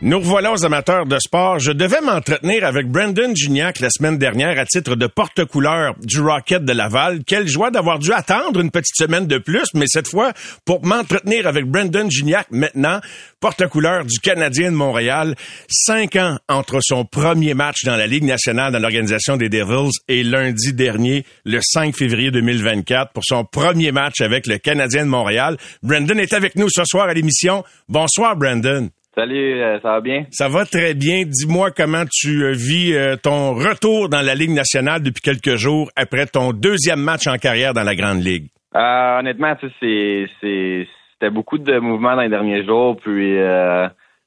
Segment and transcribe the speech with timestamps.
[0.00, 1.58] Nous revoilà aux amateurs de sport.
[1.58, 6.64] Je devais m'entretenir avec Brandon Gignac la semaine dernière à titre de porte-couleur du Rocket
[6.64, 7.24] de Laval.
[7.26, 10.32] Quelle joie d'avoir dû attendre une petite semaine de plus, mais cette fois,
[10.64, 13.00] pour m'entretenir avec Brandon Gignac maintenant,
[13.40, 15.34] porte-couleur du Canadien de Montréal.
[15.68, 20.22] Cinq ans entre son premier match dans la Ligue nationale dans l'organisation des Devils et
[20.22, 25.56] lundi dernier, le 5 février 2024, pour son premier match avec le Canadien de Montréal.
[25.82, 27.64] Brandon est avec nous ce soir à l'émission.
[27.88, 28.90] Bonsoir, Brandon.
[29.18, 30.26] Salut, euh, ça va bien?
[30.30, 31.24] Ça va très bien.
[31.26, 35.90] Dis-moi comment tu euh, vis euh, ton retour dans la Ligue nationale depuis quelques jours
[35.96, 38.46] après ton deuxième match en carrière dans la Grande Ligue.
[38.72, 43.34] honnêtement, c'était beaucoup de mouvements dans les derniers jours, puis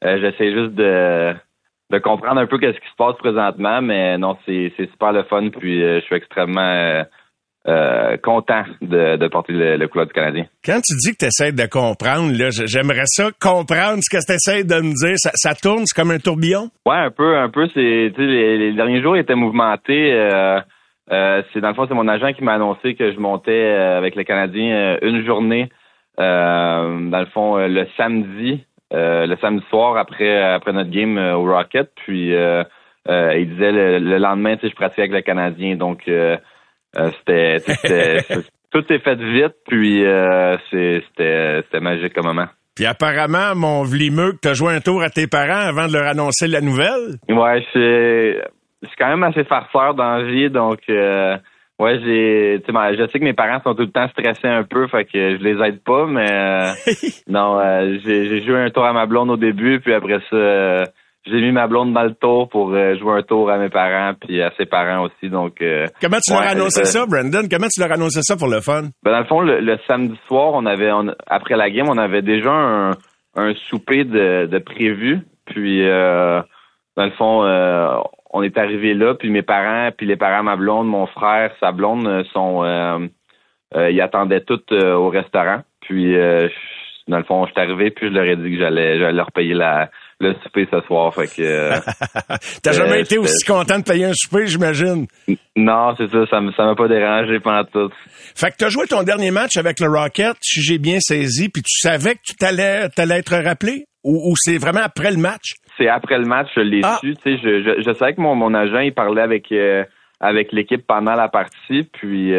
[0.04, 1.35] j'essaie juste de,
[1.90, 5.52] de comprendre un peu qu'est-ce qui se passe présentement, mais non, c'est super le fun,
[5.58, 7.05] puis je suis extrêmement
[7.67, 10.45] euh, content de, porter le, le, couleur du Canadien.
[10.65, 14.34] Quand tu dis que tu essaies de comprendre, là, j'aimerais ça comprendre ce que tu
[14.34, 15.15] essaies de me dire.
[15.18, 16.71] Ça, tourne, c'est comme un tourbillon?
[16.87, 17.68] Ouais, un peu, un peu.
[17.71, 20.12] C'est, les, les derniers jours étaient mouvementés.
[20.12, 20.59] Euh,
[21.12, 24.15] euh, c'est dans le fond, c'est mon agent qui m'a annoncé que je montais avec
[24.15, 25.70] le Canadien une journée.
[26.18, 31.91] dans le fond, le samedi, le samedi soir après après notre game au Rocket.
[32.07, 36.09] Puis il disait le, le lendemain, je pratiquais avec le Canadien, donc
[36.93, 37.57] c'était,
[38.71, 42.47] tout s'est fait vite, puis euh, c'était, c'était magique comme moment.
[42.75, 46.07] Puis apparemment, mon vlimeux, que t'as joué un tour à tes parents avant de leur
[46.07, 47.17] annoncer la nouvelle?
[47.29, 48.39] Ouais, je
[48.87, 51.37] suis quand même assez farceur dans la vie, donc euh,
[51.79, 55.05] ouais, j'ai, je sais que mes parents sont tout le temps stressés un peu, fait
[55.05, 56.71] que je les aide pas, mais
[57.27, 57.59] non,
[58.03, 60.85] j'ai, j'ai joué un tour à ma blonde au début, puis après ça
[61.26, 64.14] j'ai mis ma blonde dans le tour pour euh, jouer un tour à mes parents
[64.19, 65.30] puis à ses parents aussi.
[65.30, 67.47] Donc euh, comment tu leur annoncé ça, Brandon?
[67.50, 68.90] Comment tu leur annoncé ça pour le fun?
[69.03, 70.90] Ben dans le fond, le, samedi soir, on avait
[71.28, 72.92] après la game, on avait déjà un,
[73.36, 75.20] un souper de, de prévu.
[75.46, 76.42] Puis euh,
[76.98, 77.44] dans le fond,
[78.34, 81.72] on est arrivé là, puis mes parents, puis les parents, ma blonde, mon frère, sa
[81.72, 83.10] blonde sont,
[83.76, 85.62] ils attendaient tous au restaurant.
[85.81, 86.16] Puis
[87.08, 89.31] dans le fond, je suis arrivé, puis je leur ai dit que j'allais, j'allais leur
[89.31, 89.90] payer la
[90.22, 91.14] le souper ce soir.
[91.14, 91.42] Fait que.
[91.42, 91.80] Euh,
[92.64, 95.08] T'as jamais euh, été aussi content de payer un souper, j'imagine?
[95.56, 97.92] Non, c'est ça, ça m'a pas dérangé pendant tout.
[98.36, 101.62] Fait que t'as joué ton dernier match avec le Rocket, si j'ai bien saisi, puis
[101.62, 103.86] tu savais que tu t'allais t'allais être rappelé?
[104.04, 105.54] Ou, c'est vraiment après le match?
[105.78, 106.98] C'est après le match, je l'ai ah.
[107.02, 107.16] su.
[107.18, 109.84] Tu sais, je, je, savais que mon, mon agent, il parlait avec euh,
[110.20, 112.31] avec l'équipe pendant la partie, puis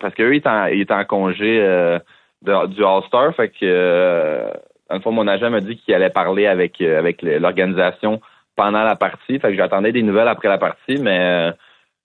[0.00, 1.98] parce qu'eux, ils étaient en, en congé
[2.42, 4.50] du All-Star, fait que
[4.88, 8.20] dans le fond, mon agent m'a dit qu'il allait parler avec, euh, avec l'organisation
[8.56, 9.38] pendant la partie.
[9.38, 11.52] Fait que j'attendais des nouvelles après la partie, mais euh,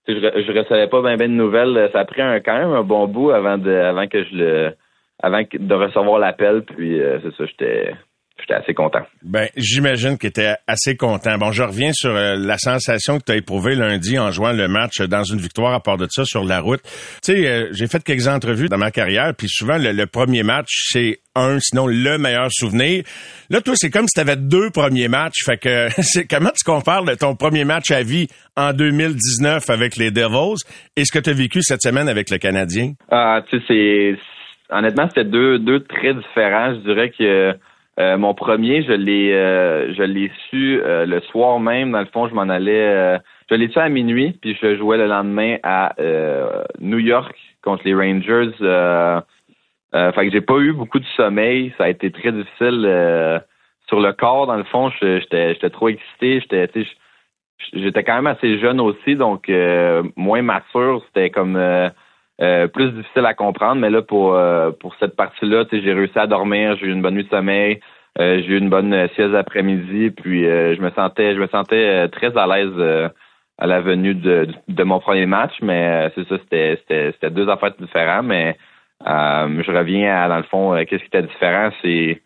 [0.08, 1.90] je, je recevais pas bien ben de nouvelles.
[1.92, 4.76] Ça a pris un, quand même un bon bout avant de avant que je le
[5.22, 6.64] avant de recevoir l'appel.
[6.64, 7.94] Puis euh, c'est ça, j'étais
[8.40, 9.02] j'étais assez content.
[9.24, 11.38] Ben, j'imagine que tu assez content.
[11.38, 14.68] Bon, je reviens sur euh, la sensation que tu as éprouvée lundi en jouant le
[14.68, 16.82] match dans une victoire à part de ça sur la route.
[17.24, 20.68] Tu sais, euh, j'ai fait quelques entrevues dans ma carrière, puis souvent le, premier match,
[20.92, 23.04] c'est un, sinon le meilleur souvenir.
[23.50, 25.44] Là, toi, c'est comme si tu avais deux premiers matchs.
[25.46, 30.12] Fait que c'est comment tu compares ton premier match à vie en 2019 avec les
[30.12, 30.58] Devils
[30.96, 32.94] et ce que tu as vécu cette semaine avec le Canadien?
[33.10, 34.16] Ah, tu sais, c'est
[34.70, 36.76] honnêtement, c'était deux, deux très différents.
[36.76, 37.54] Je dirais que
[38.00, 41.92] euh, mon premier, je l'ai euh, je l'ai su euh, le soir même.
[41.92, 45.08] Dans le fond, je m'en allais je l'ai su à minuit, puis je jouais le
[45.08, 45.94] lendemain à
[46.80, 48.52] New York contre les Rangers.
[49.92, 51.74] fait que j'ai pas eu beaucoup de sommeil.
[51.78, 53.42] Ça a été très difficile
[53.88, 54.92] sur le corps, dans le fond.
[55.02, 56.40] J'étais j'étais trop excité.
[56.40, 56.86] J'étais
[57.74, 59.52] j'étais quand même assez jeune aussi, donc
[60.16, 61.04] moins mature.
[61.08, 61.58] C'était comme
[62.42, 66.26] euh, plus difficile à comprendre, mais là pour euh, pour cette partie-là, j'ai réussi à
[66.26, 67.82] dormir, j'ai eu une bonne nuit de sommeil,
[68.18, 72.38] euh, j'ai eu une bonne sieste après-midi, puis je me sentais je me sentais très
[72.38, 73.12] à l'aise
[73.58, 78.26] à la venue de, de mon premier match, mais c'est ça, c'était deux affaires différentes,
[78.26, 78.56] mais
[79.06, 82.22] je reviens à dans le fond, qu'est-ce qui était différent, c'est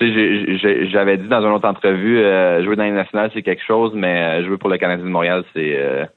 [0.00, 2.18] j'avais dit dans une autre entrevue,
[2.64, 6.08] jouer dans les nationales, c'est quelque chose, mais jouer pour le Canadien de Montréal, c'est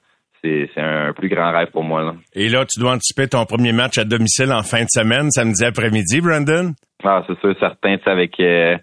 [0.42, 2.04] c'est un plus grand rêve pour moi.
[2.04, 2.16] Là.
[2.34, 5.66] Et là, tu dois anticiper ton premier match à domicile en fin de semaine, samedi
[5.66, 6.74] après-midi, Brandon?
[7.04, 7.98] Ah, c'est sûr, certain.
[8.06, 8.78] Avec, euh,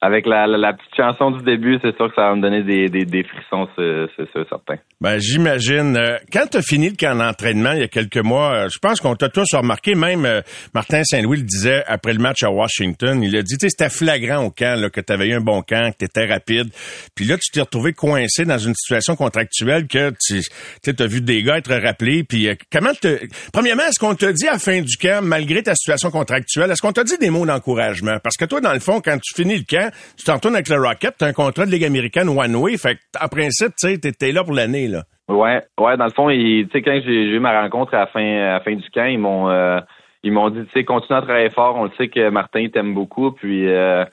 [0.00, 2.88] avec la, la, petite chanson du début, c'est sûr que ça va me donner des,
[2.88, 4.76] des, des frissons, c'est certain.
[5.00, 5.96] Ben, j'imagine.
[5.96, 8.78] Euh, quand tu as fini le camp d'entraînement il y a quelques mois, euh, je
[8.78, 10.40] pense qu'on t'a tous remarqué, même euh,
[10.72, 13.90] Martin Saint-Louis le disait après le match à Washington, il a dit, tu sais, c'était
[13.90, 16.68] flagrant au camp, là, que tu avais eu un bon camp, que tu étais rapide.
[17.16, 21.42] Puis là, tu t'es retrouvé coincé dans une situation contractuelle que tu as vu des
[21.42, 22.22] gars être rappelés.
[22.22, 23.18] Puis comment te...
[23.52, 26.82] Premièrement, est-ce qu'on t'a dit à la fin du camp, malgré ta situation contractuelle, est-ce
[26.82, 28.18] qu'on t'a dit des mots d'encouragement?
[28.22, 30.68] Parce que toi, dans le fond, quand tu finis le camp, tu t'en retournes avec
[30.68, 33.88] le Rocket, tu as un contrat de Ligue américaine one-way, fait que, en principe, tu
[33.88, 35.02] sais, t'es là pour l'année, là.
[35.28, 38.54] Ouais, ouais, dans le fond, tu sais, quand j'ai eu ma rencontre à la fin,
[38.54, 39.78] à fin du camp, ils m'ont euh,
[40.22, 42.94] ils m'ont dit, tu sais, continue à travailler fort, on le sait que Martin t'aime
[42.94, 44.04] beaucoup, puis euh,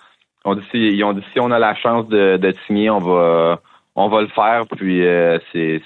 [0.45, 3.59] ils ont dit, si on a la chance de, de signer, on va
[3.95, 5.81] on va le faire, puis euh, c'est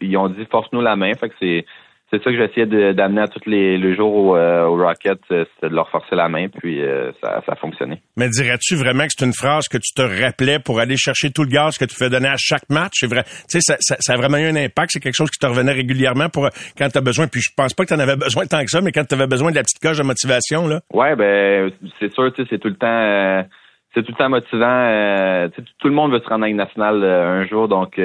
[0.00, 1.64] ils ont dit force-nous la main, fait que c'est
[2.10, 5.44] c'est ça que j'essayais d'amener à tous les, les jours au, euh, au Rocket, euh,
[5.54, 8.00] c'était de leur forcer la main, puis euh, ça, ça a fonctionné.
[8.16, 11.42] Mais dirais-tu vraiment que c'est une phrase que tu te rappelais pour aller chercher tout
[11.42, 12.92] le gaz que tu fais donner à chaque match?
[12.94, 14.92] C'est vrai, tu sais, ça, ça, ça, a vraiment eu un impact.
[14.92, 17.26] C'est quelque chose qui te revenait régulièrement pour quand tu as besoin.
[17.26, 19.14] Puis je pense pas que tu en avais besoin tant que ça, mais quand tu
[19.14, 20.80] avais besoin de la petite coche de motivation, là.
[20.94, 21.70] Ouais, ben
[22.00, 23.46] c'est sûr, tu sais, c'est tout le temps.
[23.94, 25.50] c'est tout le temps motivant.
[25.78, 27.98] tout le monde veut se rendre à une nationale un jour, donc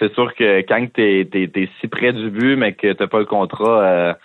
[0.00, 3.26] c'est sûr que quand tu es, si près du but, mais que tu pas le
[3.26, 4.16] contrat,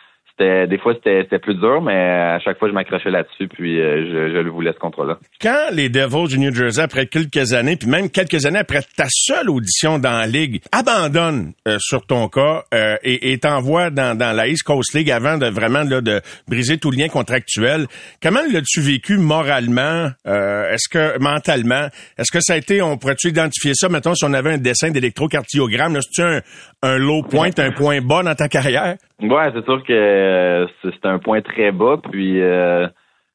[0.41, 4.05] euh, des fois c'était plus dur, mais à chaque fois je m'accrochais là-dessus, puis euh,
[4.05, 5.17] je, je le voulais ce contrat-là.
[5.41, 9.05] Quand les Devils du New Jersey, après quelques années, puis même quelques années après ta
[9.09, 14.35] seule audition dans la ligue, abandonnent euh, sur ton cas euh, et, t'envoient dans, dans
[14.35, 17.87] la East Coast League avant de vraiment là, de briser tout lien contractuel.
[18.21, 21.87] Comment l'as-tu vécu moralement Est-ce que mentalement,
[22.17, 24.89] est-ce que ça a été, on pourrait-tu identifier ça, mettons, si on avait un dessin
[24.89, 26.41] d'électrocardiogramme, tu un,
[26.85, 28.95] un low point, un point bas dans ta carrière?
[29.21, 31.97] Ouais, c'est sûr que euh, c'est un point très bas.
[32.11, 32.87] Puis, euh,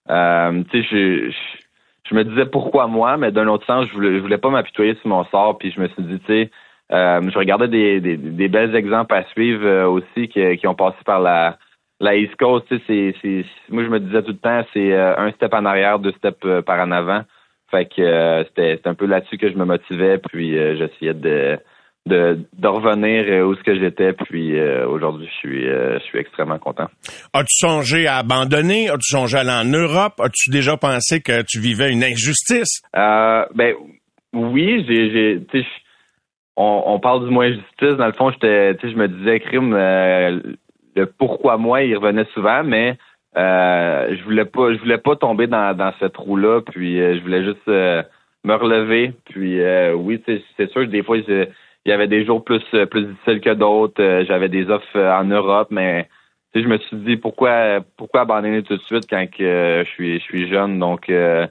[0.09, 1.33] euh, tu sais,
[2.09, 5.09] je, me disais pourquoi moi, mais d'un autre sens, je voulais, voulais pas m'apitoyer sur
[5.09, 5.59] mon sort.
[5.59, 6.51] Puis, je me suis dit, tu sais,
[6.91, 11.57] je regardais des, des, belles exemples à suivre aussi qui, qui ont passé par la,
[12.01, 12.67] la East Coast.
[12.69, 15.99] Tu sais, c'est, moi, je me disais tout le temps, c'est un step en arrière,
[15.99, 17.23] deux steps par en avant.
[17.71, 20.19] Fait que c'était un peu là-dessus que je me motivais.
[20.19, 21.59] Puis, j'essayais de
[22.07, 24.13] de, de revenir euh, où ce que j'étais.
[24.13, 26.89] Puis euh, aujourd'hui, je suis, euh, je suis extrêmement content.
[27.33, 28.89] As-tu songé à abandonner?
[28.89, 30.15] As-tu songé à aller en Europe?
[30.19, 32.83] As-tu déjà pensé que tu vivais une injustice?
[32.97, 33.75] Euh, ben
[34.33, 35.67] oui, j'ai, j'ai
[36.57, 37.97] on, on, parle du moins justice.
[37.97, 42.97] Dans le fond, j'étais, je me disais, crime, le pourquoi moi, il revenait souvent, mais
[43.35, 46.61] je voulais pas, je voulais pas tomber dans, dans ce trou-là.
[46.61, 49.13] Puis je voulais juste me relever.
[49.25, 49.61] Puis
[49.95, 50.23] oui,
[50.57, 51.47] c'est sûr, des fois, je,
[51.85, 54.03] il y avait des jours plus euh, plus difficiles que d'autres.
[54.03, 56.09] Euh, j'avais des offres euh, en Europe, mais
[56.55, 60.25] je me suis dit pourquoi pourquoi abandonner tout de suite quand que je suis je
[60.25, 60.79] suis jeune?
[60.79, 61.49] Donc je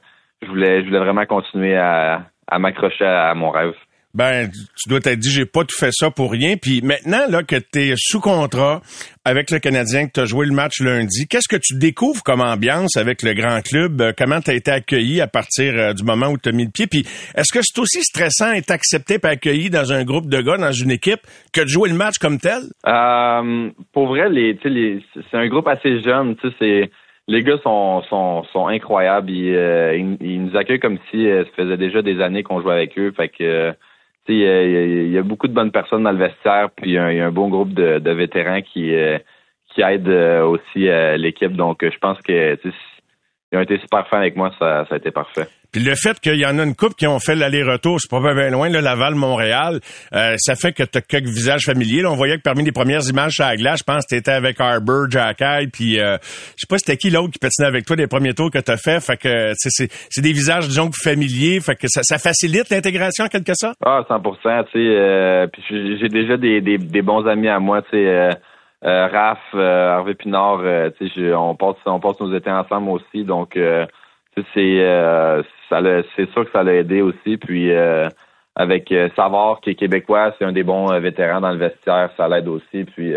[0.47, 3.75] voulais je voulais vraiment continuer à, à m'accrocher à mon rêve.
[4.15, 6.55] Ben, tu dois t'être dit, j'ai pas tout fait ça pour rien.
[6.59, 8.81] Puis maintenant, là, que tu es sous contrat
[9.23, 12.41] avec le Canadien, que tu as joué le match lundi, qu'est-ce que tu découvres comme
[12.41, 14.01] ambiance avec le grand club?
[14.01, 16.65] Euh, comment tu as été accueilli à partir euh, du moment où tu as mis
[16.65, 16.87] le pied?
[16.87, 17.01] Puis
[17.35, 20.71] est-ce que c'est aussi stressant d'être accepté et accueilli dans un groupe de gars, dans
[20.71, 21.21] une équipe,
[21.53, 22.63] que de jouer le match comme tel?
[22.87, 24.27] Euh, pour vrai,
[24.63, 26.35] c'est un groupe assez jeune.
[26.57, 26.89] C'est
[27.27, 29.29] les gars sont, sont, sont incroyables.
[29.29, 33.13] Ils, ils, nous accueillent comme si ça faisait déjà des années qu'on jouait avec eux.
[33.15, 33.75] Fait que
[34.33, 37.31] il y, a beaucoup de bonnes personnes dans le vestiaire, puis il y a un,
[37.31, 39.17] bon groupe de, vétérans qui, euh,
[39.67, 41.53] qui aident euh, aussi euh, l'équipe.
[41.53, 42.57] Donc, je pense que
[43.51, 45.47] ils ont été super fins avec moi, ça, ça a été parfait.
[45.71, 48.19] Puis le fait qu'il y en a une couple qui ont fait l'aller-retour, c'est pas
[48.33, 49.79] bien loin, le Laval-Montréal,
[50.13, 52.01] euh, ça fait que t'as quelques visages familiers.
[52.01, 54.31] Là, on voyait que parmi les premières images à la glace, je pense que t'étais
[54.31, 55.39] avec Harbour, Jack
[55.71, 58.51] puis euh, je sais pas c'était qui l'autre qui patinait avec toi des premiers tours
[58.51, 58.99] que t'as fait.
[58.99, 61.59] Fait que c'est, c'est des visages, disons, familiers.
[61.59, 63.75] Fait que ça, ça facilite l'intégration en quelque sorte?
[63.85, 64.71] Ah, 100% tu sais.
[64.75, 68.07] Euh, puis j'ai déjà des, des, des, bons amis à moi, tu sais.
[68.07, 68.31] Euh,
[68.85, 70.61] euh, Raph, euh, Hervé Pinard,
[70.97, 73.57] tu sais, on passe, on passe nos étés ensemble aussi, donc
[74.53, 75.43] c'est
[76.15, 77.37] c'est sûr que ça l'a aidé aussi.
[77.37, 78.09] Puis euh,
[78.55, 82.11] avec euh, Savard qui est québécois, c'est un des bons euh, vétérans dans le vestiaire,
[82.17, 82.83] ça l'aide aussi.
[82.83, 83.13] Puis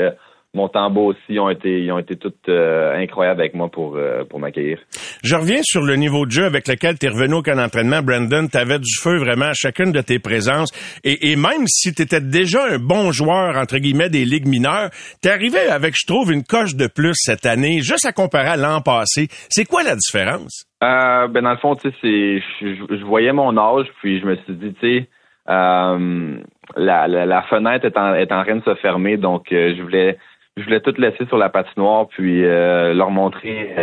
[0.54, 4.78] Montembeau aussi ont été ils ont été toutes incroyables avec moi pour pour m'accueillir.
[5.22, 8.02] Je reviens sur le niveau de jeu avec lequel tu es revenu au camp d'entraînement,
[8.02, 8.46] Brandon.
[8.50, 10.70] Tu avais du feu vraiment à chacune de tes présences.
[11.04, 14.90] Et, et même si tu étais déjà un bon joueur, entre guillemets, des ligues mineures,
[15.22, 18.56] tu arrivé avec, je trouve, une coche de plus cette année, juste à comparer à
[18.56, 19.28] l'an passé.
[19.48, 20.66] C'est quoi la différence?
[20.82, 24.36] Euh, ben dans le fond, tu sais, c'est je, voyais mon âge, puis je me
[24.36, 25.08] suis dit, tu sais,
[25.48, 26.36] euh,
[26.76, 30.18] la, la, fenêtre est en, est en train de se fermer, donc euh, je voulais
[30.56, 33.74] je voulais tout laisser sur la patinoire, puis leur montrer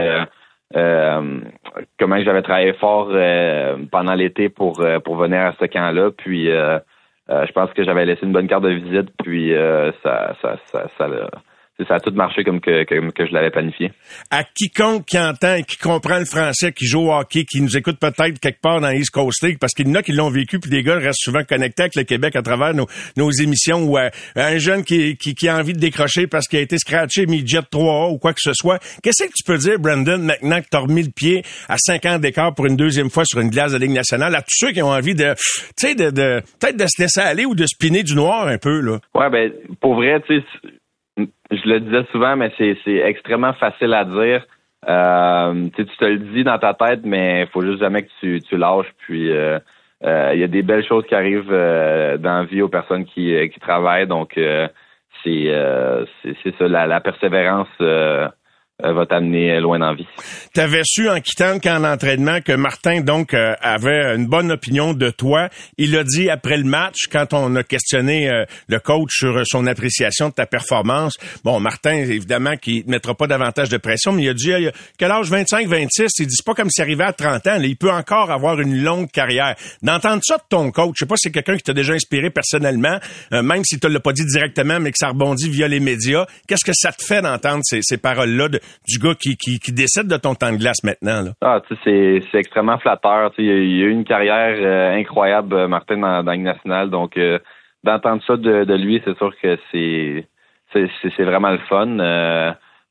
[1.99, 3.09] comment j'avais travaillé fort
[3.91, 6.11] pendant l'été pour pour venir à ce camp-là.
[6.11, 9.09] Puis je pense que j'avais laissé une bonne carte de visite.
[9.23, 9.53] Puis
[10.03, 11.07] ça ça ça ça,
[11.88, 13.91] ça a tout marché comme que, que, je l'avais planifié.
[14.31, 17.77] À quiconque qui entend et qui comprend le français, qui joue au hockey, qui nous
[17.77, 20.29] écoute peut-être quelque part dans East Coast League, parce qu'il y en a qui l'ont
[20.29, 23.83] vécu, puis des gars restent souvent connectés avec le Québec à travers nos, nos émissions,
[23.83, 26.77] ou euh, un jeune qui, qui, qui, a envie de décrocher parce qu'il a été
[26.77, 28.79] scratché midget 3A ou quoi que ce soit.
[29.01, 32.05] Qu'est-ce que tu peux dire, Brandon, maintenant que tu as remis le pied à 5
[32.05, 34.71] ans d'écart pour une deuxième fois sur une glace de Ligue nationale, à tous ceux
[34.71, 37.65] qui ont envie de, tu sais, de, de peut-être de se laisser aller ou de
[37.65, 39.00] spinner du noir un peu, là?
[39.15, 40.45] Ouais, ben, pour vrai, tu sais,
[41.51, 44.46] je le disais souvent, mais c'est, extrêmement facile à dire.
[44.88, 48.58] Euh, tu te le dis dans ta tête, mais faut juste jamais que tu, tu
[48.58, 48.94] lâches.
[49.00, 49.60] Puis euh,
[50.06, 53.50] euh, il y a des belles choses qui arrivent dans la vie aux personnes qui,
[53.50, 54.08] qui travaillent.
[54.08, 54.39] Donc
[55.24, 55.53] c'est,
[56.24, 58.27] c'est, ça, la, la persévérance euh,
[58.81, 59.98] va t'amener loin dans la.
[60.53, 64.93] Tu avais su en quittant le camp que Martin donc euh, avait une bonne opinion
[64.93, 65.50] de toi.
[65.77, 69.67] Il l'a dit après le match quand on a questionné euh, le coach sur son
[69.67, 71.17] appréciation de ta performance.
[71.43, 74.51] Bon, Martin évidemment qui ne mettra pas davantage de pression, mais il a dit
[74.98, 75.29] quel âge?
[75.29, 78.59] 25 26, il dit pas comme s'il arrivait à 30 ans, il peut encore avoir
[78.62, 79.55] une longue carrière.
[79.81, 82.29] D'entendre ça de ton coach, je sais pas si c'est quelqu'un qui t'a déjà inspiré
[82.29, 83.00] personnellement,
[83.31, 86.65] même si tu l'as pas dit directement mais que ça rebondit via les médias, qu'est-ce
[86.65, 89.71] que ça te fait d'entendre ces, ces paroles là de, du gars qui, qui, qui,
[89.71, 91.21] de ton temps de glace maintenant.
[91.21, 91.31] Là.
[91.41, 93.31] Ah, tu sais, c'est extrêmement flatteur.
[93.31, 96.89] Tu sais, il a eu une carrière euh, incroyable, euh, Martin, dans, dans nationale.
[96.89, 97.39] Donc, euh,
[97.83, 100.25] d'entendre ça de, de lui, c'est sûr que c'est
[100.73, 101.85] c'est vraiment le fun.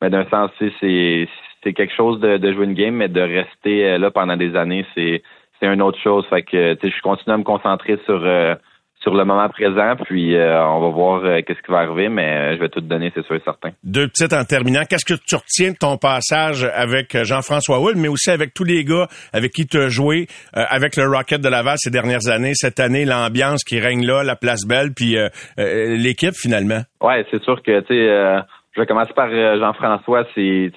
[0.01, 1.29] mais d'un sens, c'est
[1.63, 4.85] c'est quelque chose de, de jouer une game, mais de rester là pendant des années,
[4.97, 5.23] c'est
[5.61, 6.27] c'est une autre chose.
[6.29, 8.21] Fait que je continue à me concentrer sur
[9.01, 12.37] sur le moment présent, puis euh, on va voir euh, qu'est-ce qui va arriver, mais
[12.37, 13.71] euh, je vais tout te donner, c'est sûr et certain.
[13.85, 14.83] Deux petites en terminant.
[14.89, 18.85] Qu'est-ce que tu retiens de ton passage avec Jean-François Hull, mais aussi avec tous les
[18.85, 22.81] gars avec qui tu as joué, avec le Rocket de Laval ces dernières années, cette
[22.81, 25.17] année, l'ambiance qui règne là, la place belle, puis
[25.57, 26.81] l'équipe finalement?
[27.01, 30.73] Ouais, c'est sûr que, tu sais, je vais commencer par Jean-François, c'est,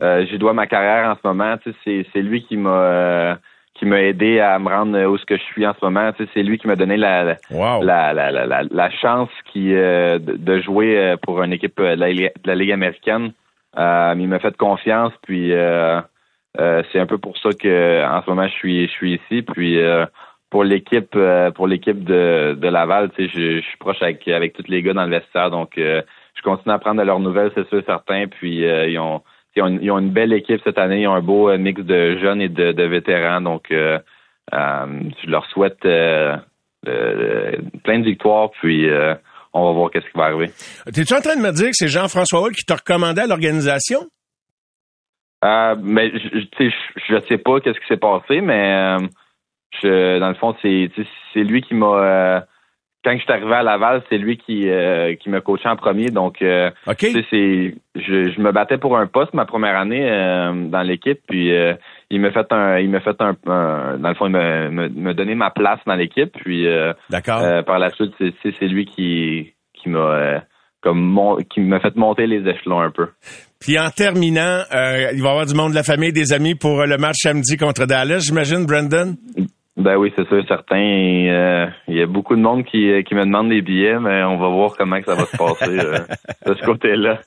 [0.00, 3.38] j'y dois ma carrière en ce moment, tu sais, c'est lui qui m'a
[3.78, 6.12] qui m'a aidé à me rendre où ce que je suis en ce moment.
[6.12, 10.18] Tu sais, c'est lui qui m'a donné la la, la, la, la, chance qui euh,
[10.18, 13.32] de, jouer euh, pour une équipe de la, Ligue américaine.
[13.78, 18.48] Euh, il m'a fait confiance, puis c'est un peu pour ça que en ce moment
[18.48, 19.42] je suis je suis ici.
[19.42, 19.78] Puis
[20.50, 21.16] pour l'équipe
[21.54, 24.82] pour l'équipe de, de Laval, tu sais, je, je, suis proche avec avec tous les
[24.82, 28.26] gars dans le vestiaire, donc je continue à prendre de leurs nouvelles, c'est sûr certain.
[28.26, 29.22] Puis ils ont
[29.58, 31.02] ils ont, une, belle équipe cette année.
[31.02, 33.40] Ils ont un beau euh, mix de jeunes et de, vétérans.
[33.40, 33.98] Donc, euh,
[34.52, 34.86] euh,
[35.24, 36.40] je leur souhaite plein
[36.82, 38.50] de victoires.
[38.60, 38.88] Puis,
[39.52, 40.50] on va voir qu'est-ce qui va arriver.
[40.86, 44.00] Es-tu en train de me dire que c'est Jean-François Hall qui t'a recommandé à l'organisation?
[45.42, 46.70] mais je,
[47.08, 48.96] je, sais pas qu'est-ce qui s'est passé, mais
[49.82, 50.90] dans le fond, c'est
[51.36, 52.44] lui qui m'a
[53.04, 56.10] quand je suis arrivé à Laval, c'est lui qui euh, qui me coachait en premier.
[56.10, 61.20] Donc, euh, c'est je, me battais pour un poste ma première année euh, dans l'équipe.
[61.28, 61.50] Puis
[62.10, 65.34] il m'a fait un, il m'a fait un, dans le fond, il me, me, donné
[65.34, 66.32] ma place dans l'équipe.
[66.44, 66.66] Puis
[67.66, 70.42] par la suite, c'est lui qui qui m'a
[70.80, 73.08] comme qui m'a fait monter les échelons un peu.
[73.60, 76.84] Puis en terminant, il va y avoir du monde de la famille, des amis pour
[76.84, 79.16] le match samedi contre Dallas, j'imagine, Brandon?
[79.78, 80.76] Ben oui, c'est sûr, certain.
[80.76, 84.36] Euh, il y a beaucoup de monde qui, qui me demande des billets, mais on
[84.36, 85.98] va voir comment ça va se passer euh,
[86.46, 87.20] de ce côté-là.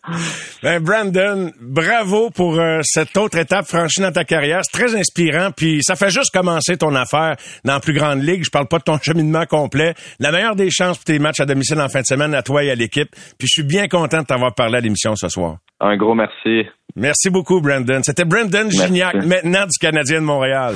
[0.62, 4.60] Ben Brandon, bravo pour euh, cette autre étape franchie dans ta carrière.
[4.64, 8.44] C'est très inspirant, puis ça fait juste commencer ton affaire dans la plus grande ligue.
[8.44, 9.94] Je parle pas de ton cheminement complet.
[10.20, 12.66] La meilleure des chances pour tes matchs à domicile en fin de semaine à toi
[12.66, 13.12] et à l'équipe.
[13.40, 15.56] Puis je suis bien content de t'avoir parlé à l'émission ce soir.
[15.80, 16.68] Un gros merci.
[16.98, 18.02] Merci beaucoup, Brandon.
[18.04, 20.76] C'était Brandon Gignac, maintenant du Canadien de Montréal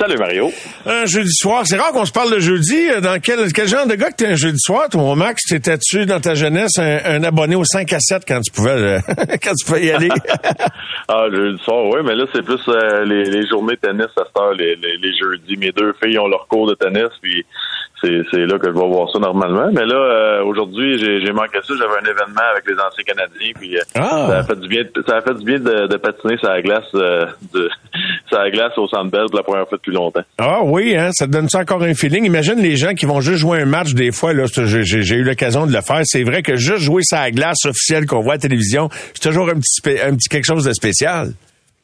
[0.00, 0.50] Salut Mario.
[0.86, 2.88] Un jeudi soir, c'est rare qu'on se parle de jeudi.
[2.88, 5.42] Euh, dans quel, quel genre de gars que t'es un jeudi soir, toi, Max?
[5.42, 8.98] T'étais-tu dans ta jeunesse un, abonné au 5 à 7 quand tu pouvais, euh,
[9.42, 10.08] quand tu pouvais y aller?
[11.08, 14.22] ah, jeudi soir, oui, mais là, c'est plus euh, les, les, journées de tennis à
[14.24, 15.58] cette heure, les, les, jeudis.
[15.58, 17.44] Mes deux filles ont leur cours de tennis, puis
[18.02, 19.70] c'est là que je vais voir ça normalement.
[19.72, 21.74] Mais là, euh, aujourd'hui, j'ai manqué ça.
[21.78, 24.26] J'avais un événement avec les anciens Canadiens, puis euh, ah!
[24.28, 24.82] ça a fait du bien.
[25.06, 27.68] Ça a fait du bien de, patiner sur la glace, euh, de,
[28.28, 30.22] sur la glace au Centre Bell pour la première fois depuis longtemps.
[30.38, 32.24] Ah oui, hein, ça donne ça encore un feeling.
[32.24, 34.32] Imagine les gens qui vont juste jouer un match des fois.
[34.32, 36.00] Là, j'ai eu l'occasion de le faire.
[36.04, 39.28] C'est vrai que juste jouer sur la glace officielle qu'on voit à la télévision, c'est
[39.28, 41.32] toujours un petit, un petit quelque chose de spécial.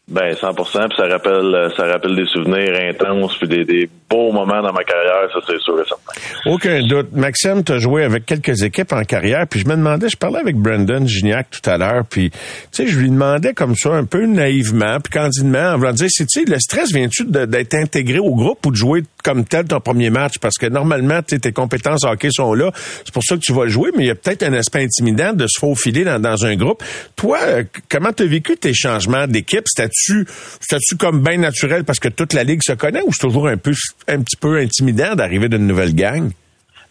[0.08, 4.62] Ben 100%, puis ça rappelle ça rappelle des souvenirs intenses puis des, des beaux moments
[4.62, 6.12] dans ma carrière, ça c'est sûr et certain.
[6.46, 7.12] Aucun doute.
[7.12, 10.38] Maxime, tu as joué avec quelques équipes en carrière, puis je me demandais, je parlais
[10.38, 12.36] avec Brandon Gignac tout à l'heure, puis tu
[12.70, 16.26] sais, je lui demandais comme ça un peu naïvement, puis candidement, en voulant dire, c'est
[16.26, 20.09] tu le stress vient-tu d'être intégré au groupe ou de jouer comme tel ton premier
[20.09, 22.71] match parce que normalement, tes compétences hockey sont là,
[23.04, 24.85] c'est pour ça que tu vas le jouer, mais il y a peut-être un aspect
[24.85, 26.85] intimidant de se faufiler dans, un groupe.
[27.16, 29.64] Toi, euh, comment tu as vécu tes changements d'équipe?
[29.66, 33.56] C'était-tu comme bien naturel parce que toute la ligue se connaît ou c'est toujours un
[33.56, 33.73] peu
[34.06, 36.30] un petit peu intimidant d'arriver d'une nouvelle gang?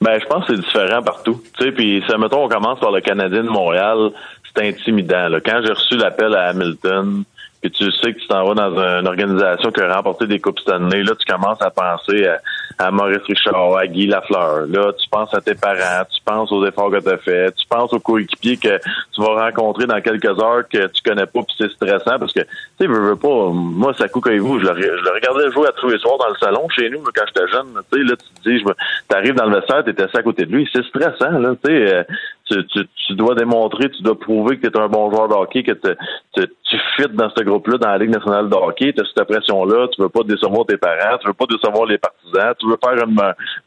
[0.01, 1.41] Ben, je pense que c'est différent partout.
[1.57, 4.09] Tu sais, puis, mettons, on commence par le Canadien de Montréal,
[4.43, 5.29] c'est intimidant.
[5.29, 5.39] Là.
[5.39, 7.23] Quand j'ai reçu l'appel à Hamilton,
[7.69, 10.59] puis tu sais que tu t'en vas dans une organisation qui a remporté des coupes
[10.59, 12.39] Stanley, là, tu commences à penser à,
[12.77, 14.67] à Maurice Richard, à Guy Lafleur.
[14.67, 17.67] Là, tu penses à tes parents, tu penses aux efforts que tu as faits, tu
[17.67, 18.77] penses aux coéquipiers que
[19.13, 22.41] tu vas rencontrer dans quelques heures que tu connais pas, puis c'est stressant parce que,
[22.41, 22.47] tu
[22.79, 25.71] sais, je veux pas, moi, ça coupe vous, je le, je le regardais jouer à
[25.71, 27.67] tous les soirs dans le salon chez nous quand j'étais jeune.
[27.91, 28.63] Tu sais, là, tu te dis,
[29.09, 31.71] tu arrives dans le vestiaire, tu étais à côté de lui, c'est stressant, là, tu
[31.71, 31.95] sais.
[31.95, 32.03] Euh,
[32.47, 32.63] tu,
[33.07, 35.71] tu, dois démontrer, tu dois prouver que tu es un bon joueur de hockey, que
[35.71, 39.27] tu, tu fites dans ce groupe-là, dans la Ligue nationale de hockey, tu as cette
[39.27, 42.77] pression-là, tu veux pas décevoir tes parents, tu veux pas décevoir les partisans, tu veux
[42.83, 43.15] faire une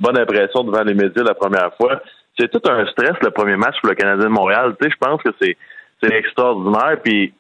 [0.00, 2.00] bonne impression devant les médias la première fois.
[2.38, 4.76] C'est tout un stress le premier match pour le Canadien de Montréal.
[4.80, 5.56] Tu sais, je pense que c'est
[6.02, 6.96] c'est extraordinaire.
[7.02, 7.32] Puis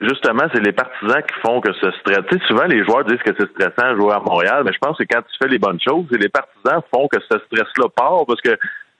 [0.00, 2.20] justement, c'est les partisans qui font que ce stress.
[2.30, 4.78] Tu sais, souvent les joueurs disent que c'est stressant de jouer à Montréal, mais je
[4.78, 7.88] pense que quand tu fais les bonnes choses, c'est les partisans font que ce stress-là
[7.94, 8.56] part parce que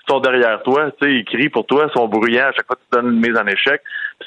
[0.09, 2.77] sont derrière toi, tu sais, ils crient pour toi, ils sont bruyants à chaque fois
[2.77, 3.81] que tu donnes une mise en échec.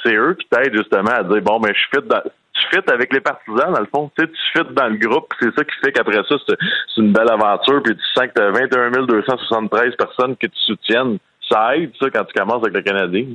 [0.03, 2.21] C'est eux qui t'aident justement à dire bon ben je fit dans
[2.61, 4.11] tu fites avec les partisans, dans le fond.
[4.17, 5.33] Tu sais, tu fites dans le groupe.
[5.39, 6.57] C'est ça qui fait qu'après ça, c'est
[6.97, 7.81] une belle aventure.
[7.83, 11.17] Puis tu sens que tu as 21 273 personnes qui te soutiennent.
[11.49, 13.25] Ça aide, ça, quand tu commences avec le Canadien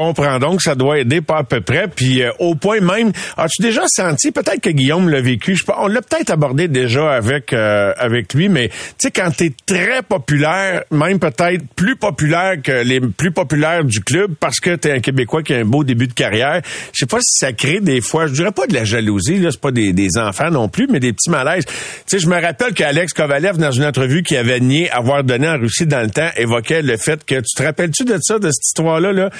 [0.00, 1.86] comprends donc, ça doit aider pas à peu près.
[1.86, 5.88] Puis euh, au point même, as-tu déjà senti, peut-être que Guillaume l'a vécu, je, on
[5.88, 10.02] l'a peut-être abordé déjà avec euh, avec lui, mais tu sais, quand tu es très
[10.02, 14.92] populaire, même peut-être plus populaire que les plus populaires du club, parce que tu es
[14.92, 16.62] un Québécois qui a un beau début de carrière,
[16.94, 19.50] je sais pas si ça crée des fois, je dirais pas de la jalousie, là,
[19.50, 21.66] c'est pas des, enfants non plus, mais des petits malaises.
[21.66, 21.72] Tu
[22.06, 25.58] sais, je me rappelle qu'Alex Kovalev, dans une entrevue qui avait nié avoir donné en
[25.58, 28.66] Russie dans le temps, évoquait le fait que, tu te rappelles-tu de ça, de cette
[28.66, 29.30] histoire-là, là?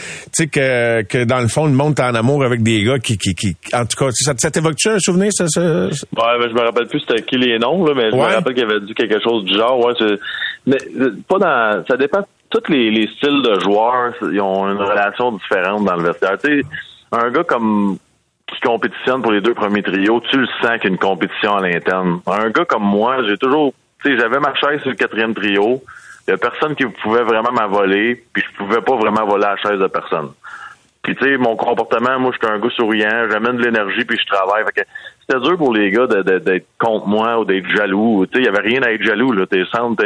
[0.50, 3.34] Que, que dans le fond, le monde est en amour avec des gars qui, qui,
[3.34, 5.60] qui en tout cas, ça, ça t'évoque-tu un souvenir, ça, ça?
[5.60, 8.54] Ouais, ben, je me rappelle plus c'était qui les noms, là, mais je me rappelle
[8.54, 9.94] qu'il avait dit quelque chose du genre, ouais,
[10.66, 10.76] mais
[11.28, 15.84] pas dans, ça dépend, tous les, les styles de joueurs, ils ont une relation différente
[15.84, 16.36] dans le vestiaire.
[16.42, 16.66] Tu sais,
[17.12, 17.96] un gars comme,
[18.46, 21.56] qui compétitionne pour les deux premiers trios, tu le sens qu'il y a une compétition
[21.56, 22.20] à l'interne.
[22.26, 25.82] Un gars comme moi, j'ai toujours, tu sais, j'avais ma chaise sur le quatrième trio.
[26.26, 29.56] Il y a personne qui pouvait vraiment m'avoler, puis je pouvais pas vraiment voler la
[29.56, 30.30] chaise de personne.
[31.02, 34.18] Puis tu sais, mon comportement, moi, je suis un gars souriant, j'amène de l'énergie, puis
[34.20, 34.64] je travaille.
[35.26, 38.26] c'était dur pour les gars d'être contre moi ou d'être jaloux.
[38.26, 39.32] Tu sais, il y avait rien à être jaloux.
[39.32, 40.04] Là, t'es centre,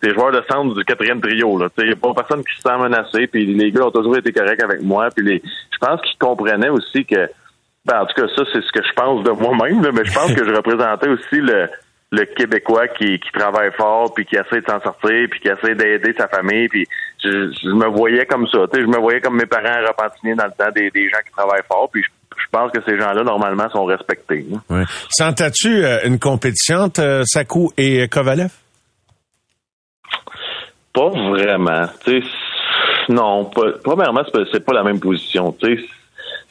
[0.00, 1.58] t'es joueur de centre du quatrième trio.
[1.58, 3.26] Là, tu sais, pas personne qui se sent menacé.
[3.26, 5.08] Puis les gars ont toujours été corrects avec moi.
[5.16, 7.30] Puis les, je pense qu'ils comprenaient aussi que,
[7.86, 9.80] ben, en tout cas, ça c'est ce que je pense de moi-même.
[9.94, 11.68] Mais je pense que je représentais aussi le
[12.14, 15.74] le Québécois qui, qui travaille fort, puis qui essaie de s'en sortir, puis qui essaie
[15.74, 16.86] d'aider sa famille, puis
[17.22, 17.28] je,
[17.68, 20.52] me voyais comme ça, tu sais, je me voyais comme mes parents repentiner dans le
[20.52, 23.84] temps des, des gens qui travaillent fort, puis je, pense que ces gens-là, normalement, sont
[23.84, 24.46] respectés.
[24.52, 24.60] Hein.
[24.70, 24.84] Ouais.
[25.08, 28.50] Sentais-tu euh, une compétition, euh, Sakou et Kovalev?
[30.92, 32.28] Pas vraiment, tu sais,
[33.08, 34.22] non, pas, premièrement,
[34.52, 35.84] c'est pas la même position, tu sais,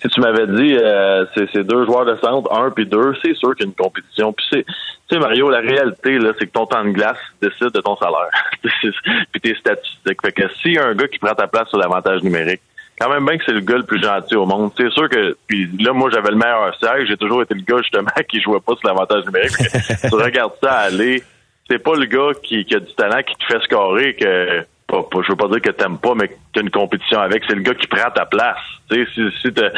[0.03, 3.55] si tu m'avais dit euh, c'est deux joueurs de centre, un puis deux, c'est sûr
[3.55, 4.33] qu'il y a une compétition.
[4.33, 4.73] Puis c'est, tu
[5.15, 8.29] sais Mario, la réalité là, c'est que ton temps de glace décide de ton salaire,
[8.61, 10.21] puis tes statistiques.
[10.21, 12.59] Fait que s'il y a un gars qui prend ta place sur l'avantage numérique,
[12.99, 14.71] quand même bien que c'est le gars le plus gentil au monde.
[14.75, 17.81] C'est sûr que puis là moi j'avais le meilleur siège, j'ai toujours été le gars
[17.81, 19.55] justement qui jouait pas sur l'avantage numérique.
[19.55, 21.23] tu regardes ça aller,
[21.69, 25.29] c'est pas le gars qui, qui a du talent qui te fait scorer que je
[25.29, 27.73] veux pas dire que t'aimes pas, mais que t'as une compétition avec, c'est le gars
[27.73, 28.57] qui prend ta place.
[28.89, 29.69] Tu sais, si, si t'as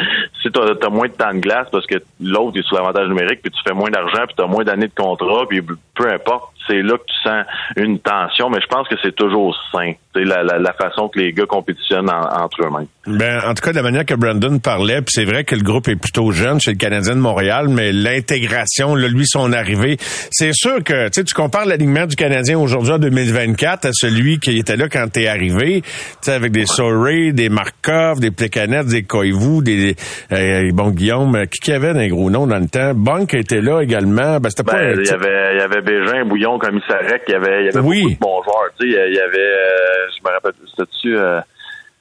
[0.42, 3.50] si as, moins de temps de glace parce que l'autre est sous l'avantage numérique, puis
[3.50, 6.96] tu fais moins d'argent, puis t'as moins d'années de contrat, puis peu importe, c'est là
[6.96, 7.44] que tu sens
[7.76, 11.32] une tension, mais je pense que c'est toujours sain, la, la, la façon que les
[11.32, 12.86] gars compétitionnent entre eux-mêmes.
[13.06, 15.62] Ben, en tout cas, de la manière que Brandon parlait, puis c'est vrai que le
[15.62, 19.96] groupe est plutôt jeune chez le Canadien de Montréal, mais l'intégration, lui, son arrivée,
[20.30, 24.76] c'est sûr que tu compares l'alignement du Canadien aujourd'hui en 2024 à celui qui était
[24.76, 25.82] là quand t'es arrivé,
[26.26, 29.94] avec des Sorey, des Markov, des Plekanec, des Koivu, des
[30.32, 32.92] euh, bon Guillaume, qui qu'il y avait des gros noms dans le temps?
[32.94, 34.38] Bank était là également.
[34.40, 34.78] Ben, c'était pas.
[34.78, 37.68] Ben, il y avait, il y avait Bégin, Bouillon, Commissarec, il y avait, il y
[37.68, 38.02] avait oui.
[38.02, 38.70] beaucoup de bons joueurs.
[38.78, 41.40] Tu sais, il y avait, euh, je me rappelle, c'était-tu euh,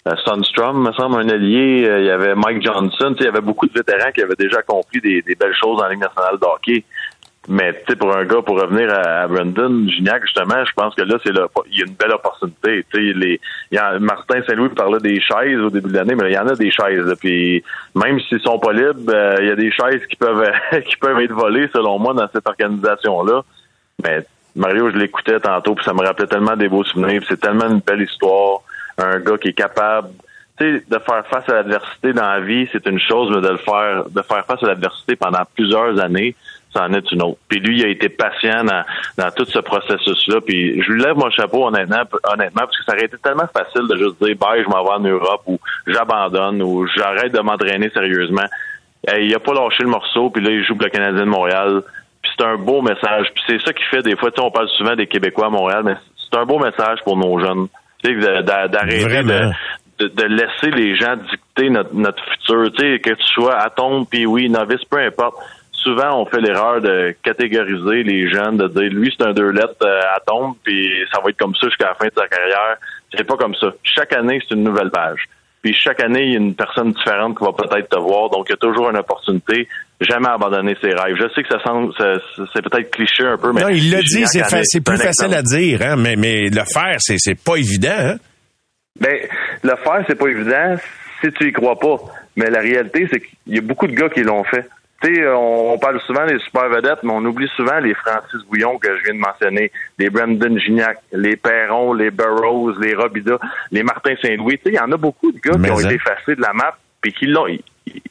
[0.07, 1.87] euh, Sunstrom, me semble, un allié.
[1.99, 3.13] il y avait Mike Johnson.
[3.13, 5.55] Tu sais, il y avait beaucoup de vétérans qui avaient déjà compris des, des belles
[5.55, 6.83] choses en Ligue nationale de hockey.
[7.47, 11.03] Mais tu sais, pour un gars, pour revenir à, Brandon Gignac, justement, je pense que
[11.03, 12.83] là, c'est là, il y a une belle opportunité.
[12.91, 13.39] Tu sais, les,
[13.71, 16.37] il y a, Martin Saint-Louis parlait des chaises au début de l'année, mais il y
[16.37, 17.13] en a des chaises.
[17.19, 17.63] puis
[17.93, 20.51] même s'ils sont pas libres, euh, il y a des chaises qui peuvent
[20.85, 23.43] qui peuvent être volées, selon moi, dans cette organisation-là.
[24.03, 27.21] Mais Mario, je l'écoutais tantôt, puis ça me rappelait tellement des beaux souvenirs.
[27.27, 28.59] C'est tellement une belle histoire.
[28.97, 30.09] Un gars qui est capable
[30.57, 33.51] tu sais, de faire face à l'adversité dans la vie, c'est une chose, mais de
[33.51, 36.33] le faire, de faire face à l'adversité pendant plusieurs années,
[36.73, 37.39] ça en est une autre.
[37.49, 38.83] Puis lui, il a été patient dans,
[39.17, 40.41] dans tout ce processus-là.
[40.41, 43.87] Puis je lui lève mon chapeau honnêtement, honnêtement, parce que ça aurait été tellement facile
[43.89, 47.89] de juste dire bye, je m'en vais en Europe ou j'abandonne ou j'arrête de m'entraîner
[47.89, 48.45] sérieusement.
[49.17, 51.83] il a pas lâché le morceau, puis là, il joue pour le Canadien de Montréal.
[52.37, 53.27] C'est un beau message.
[53.33, 55.95] Puis c'est ça qui fait des fois, on parle souvent des Québécois à Montréal, mais
[56.17, 57.67] c'est un beau message pour nos jeunes.
[58.03, 59.23] D'arrêter
[59.97, 62.71] de, de, laisser les gens dicter notre, notre futur.
[62.73, 65.37] Tu sais, que tu sois atome, puis oui, novice, peu importe
[65.85, 69.75] souvent, on fait l'erreur de catégoriser les jeunes, de dire lui, c'est un deux lettres
[69.83, 72.77] euh, à tombe, puis ça va être comme ça jusqu'à la fin de sa carrière.
[73.15, 73.67] C'est pas comme ça.
[73.83, 75.29] Chaque année, c'est une nouvelle page.
[75.61, 78.29] Puis chaque année, il y a une personne différente qui va peut-être te voir.
[78.29, 79.67] Donc, il y a toujours une opportunité.
[80.01, 81.15] Jamais abandonner ses rêves.
[81.17, 83.61] Je sais que ça semble, c'est peut-être cliché un peu, mais.
[83.61, 87.15] Non, il l'a dit, c'est plus facile à dire, hein, mais, mais le faire, c'est,
[87.17, 88.15] c'est pas évident, hein?
[88.99, 89.15] Ben,
[89.63, 90.75] le faire, c'est pas évident
[91.21, 91.97] si tu y crois pas.
[92.35, 94.67] Mais la réalité, c'est qu'il y a beaucoup de gars qui l'ont fait.
[95.03, 98.87] Euh, on, parle souvent des super vedettes, mais on oublie souvent les Francis Bouillon que
[98.97, 103.37] je viens de mentionner, les Brandon Gignac, les Perron, les Burroughs, les Robida,
[103.71, 104.59] les Martin Saint-Louis.
[104.65, 107.11] Il y en a beaucoup de gars qui ont été effacés de la map et
[107.11, 107.45] qui l'ont,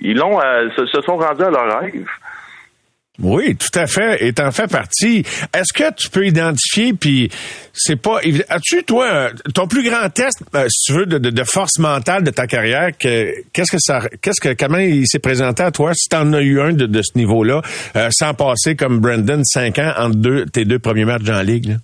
[0.01, 2.07] ils, l'ont, euh, se, sont rendus à leur rêve.
[3.23, 4.27] Oui, tout à fait.
[4.27, 5.25] Et t'en fais partie.
[5.55, 7.31] Est-ce que tu peux identifier, puis
[7.73, 12.25] c'est pas As-tu, toi, ton plus grand test, euh, si tu veux, de, force mentale
[12.25, 16.09] de ta carrière, qu'est-ce que ça, qu'est-ce que, comment il s'est présenté à toi, si
[16.09, 17.63] t'en as eu un de, ce niveau-là,
[17.95, 21.77] euh, sans passer comme Brandon cinq ans entre deux, tes deux premiers matchs en ligue?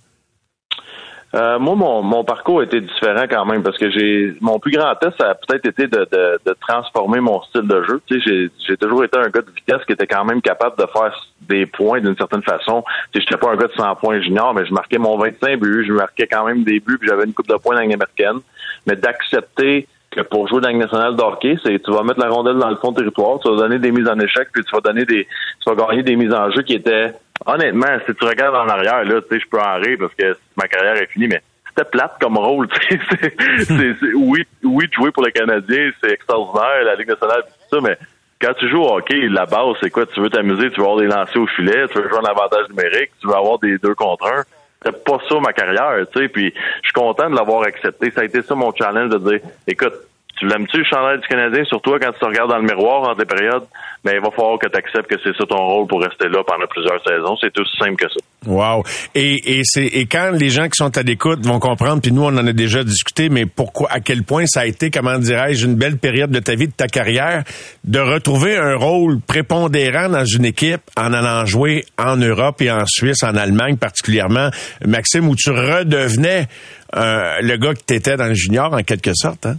[1.33, 4.93] Euh, moi, mon, mon parcours était différent quand même parce que j'ai mon plus grand
[4.95, 8.01] test, ça a peut-être été de, de, de, transformer mon style de jeu.
[8.05, 10.85] Tu sais, j'ai toujours été un gars de vitesse qui était quand même capable de
[10.91, 12.83] faire des points d'une certaine façon.
[13.13, 15.57] Tu sais, j'étais pas un gars de 100 points junior, mais je marquais mon 25
[15.57, 18.39] buts, je marquais quand même des buts, puis j'avais une coupe de points dans américaine.
[18.85, 22.57] Mais d'accepter que pour jouer dans la nationale d'hockey, c'est tu vas mettre la rondelle
[22.57, 25.05] dans le fond territoire, tu vas donner des mises en échec, puis tu vas donner
[25.05, 27.13] des tu vas gagner des mises en jeu qui étaient
[27.45, 30.37] honnêtement, si tu regardes en arrière, là, tu sais, je peux en rire parce que
[30.57, 32.67] ma carrière est finie, mais c'était plate comme rôle.
[32.89, 37.97] c'est, oui, oui, jouer pour le Canadien, c'est extraordinaire, la Ligue nationale, tout ça, mais
[38.41, 40.05] quand tu joues au hockey, la base, c'est quoi?
[40.07, 42.67] Tu veux t'amuser, tu veux avoir des lancers au filet, tu veux jouer un avantage
[42.69, 44.43] numérique, tu veux avoir des deux contre un.
[44.83, 46.51] C'est pas ça ma carrière, tu sais, puis
[46.81, 48.09] je suis content de l'avoir accepté.
[48.09, 49.93] Ça a été ça mon challenge de dire, écoute,
[50.37, 53.15] tu l'aimes-tu le chandail du Canadien, surtout quand tu te regardes dans le miroir en
[53.15, 53.65] des périodes,
[54.03, 56.43] mais il va falloir que tu acceptes que c'est ça ton rôle pour rester là
[56.45, 57.35] pendant plusieurs saisons.
[57.39, 58.49] C'est aussi simple que ça.
[58.49, 58.83] Wow.
[59.13, 62.23] Et, et c'est et quand les gens qui sont à l'écoute vont comprendre, puis nous
[62.23, 65.67] on en a déjà discuté, mais pourquoi, à quel point ça a été, comment dirais-je,
[65.67, 67.43] une belle période de ta vie, de ta carrière,
[67.83, 72.85] de retrouver un rôle prépondérant dans une équipe en allant jouer en Europe et en
[72.87, 74.49] Suisse, en Allemagne particulièrement,
[74.85, 76.47] Maxime, où tu redevenais
[76.95, 79.57] euh, le gars que tu étais dans le junior en quelque sorte, hein?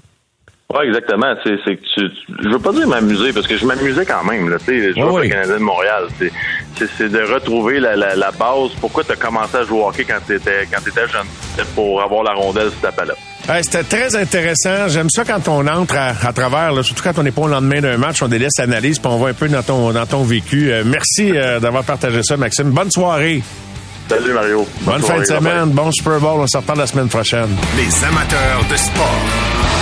[0.73, 1.35] Oui, exactement.
[1.45, 2.11] C'est, c'est que tu,
[2.43, 4.49] je veux pas dire m'amuser parce que je m'amusais quand même.
[4.49, 6.05] Là, tu sais, je joue au Canadien de Montréal.
[6.19, 8.71] C'est, c'est, de retrouver la, la, la base.
[8.81, 11.27] Pourquoi tu as commencé à jouer au hockey quand tu étais quand étais jeune?
[11.51, 13.17] C'était pour avoir la rondelle sur ta palette.
[13.63, 14.89] c'était très intéressant.
[14.89, 17.81] J'aime ça quand on entre à, travers, là, surtout quand on n'est pas au lendemain
[17.81, 20.73] d'un match, on délaisse l'analyse puis on voit un peu dans ton, dans ton vécu.
[20.73, 22.71] Euh, merci euh, d'avoir partagé ça, Maxime.
[22.71, 23.43] Bonne soirée.
[24.09, 24.67] Salut Mario.
[24.83, 25.71] Bonne, fin de semaine.
[25.71, 26.41] Bon Super Bowl.
[26.41, 27.49] On se reparle la semaine prochaine.
[27.77, 29.82] Les amateurs de sport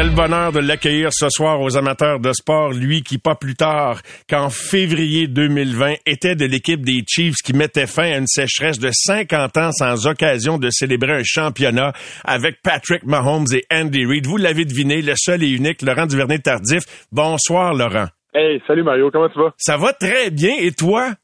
[0.00, 4.00] Quel bonheur de l'accueillir ce soir aux amateurs de sport, lui qui pas plus tard
[4.30, 8.90] qu'en février 2020 était de l'équipe des Chiefs qui mettait fin à une sécheresse de
[8.92, 14.28] 50 ans sans occasion de célébrer un championnat avec Patrick Mahomes et Andy Reid.
[14.28, 17.08] Vous l'avez deviné, le seul et unique Laurent Duvernay-Tardif.
[17.10, 18.06] Bonsoir Laurent.
[18.32, 19.52] Hey, salut Mario, comment tu vas?
[19.56, 21.14] Ça va très bien et toi?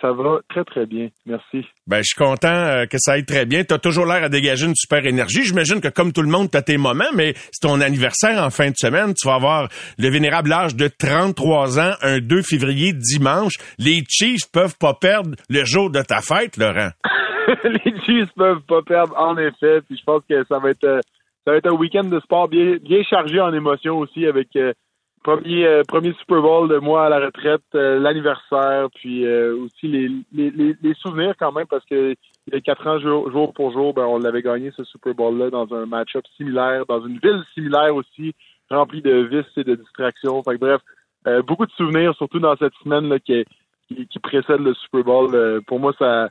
[0.00, 1.08] Ça va très, très bien.
[1.26, 1.66] Merci.
[1.86, 3.64] Ben, je suis content euh, que ça aille très bien.
[3.64, 5.44] Tu as toujours l'air à dégager une super énergie.
[5.44, 8.50] J'imagine que comme tout le monde, tu as tes moments, mais c'est ton anniversaire en
[8.50, 9.14] fin de semaine.
[9.14, 13.54] Tu vas avoir le vénérable âge de 33 ans, un 2 février, dimanche.
[13.78, 16.90] Les Chiefs peuvent pas perdre le jour de ta fête, Laurent.
[17.64, 19.80] les Chiefs peuvent pas perdre, en effet.
[19.82, 20.84] Puis je pense que ça va être...
[20.84, 21.00] Euh,
[21.46, 24.74] ça va être un week-end de sport bien, bien chargé en émotions aussi avec euh,
[25.22, 29.86] Premier, euh, premier Super Bowl de moi à la retraite, euh, l'anniversaire, puis euh, aussi
[29.86, 32.12] les, les, les, souvenirs quand même, parce que
[32.46, 35.14] il y a quatre ans, jour, jour pour jour, ben, on l'avait gagné ce Super
[35.14, 38.34] Bowl-là dans un match-up similaire, dans une ville similaire aussi,
[38.70, 40.42] remplie de vices et de distractions.
[40.42, 40.80] Fait bref,
[41.46, 43.44] beaucoup de souvenirs, surtout dans cette semaine là, qui,
[43.88, 45.62] qui, qui précède le Super Bowl.
[45.66, 46.30] pour moi, ça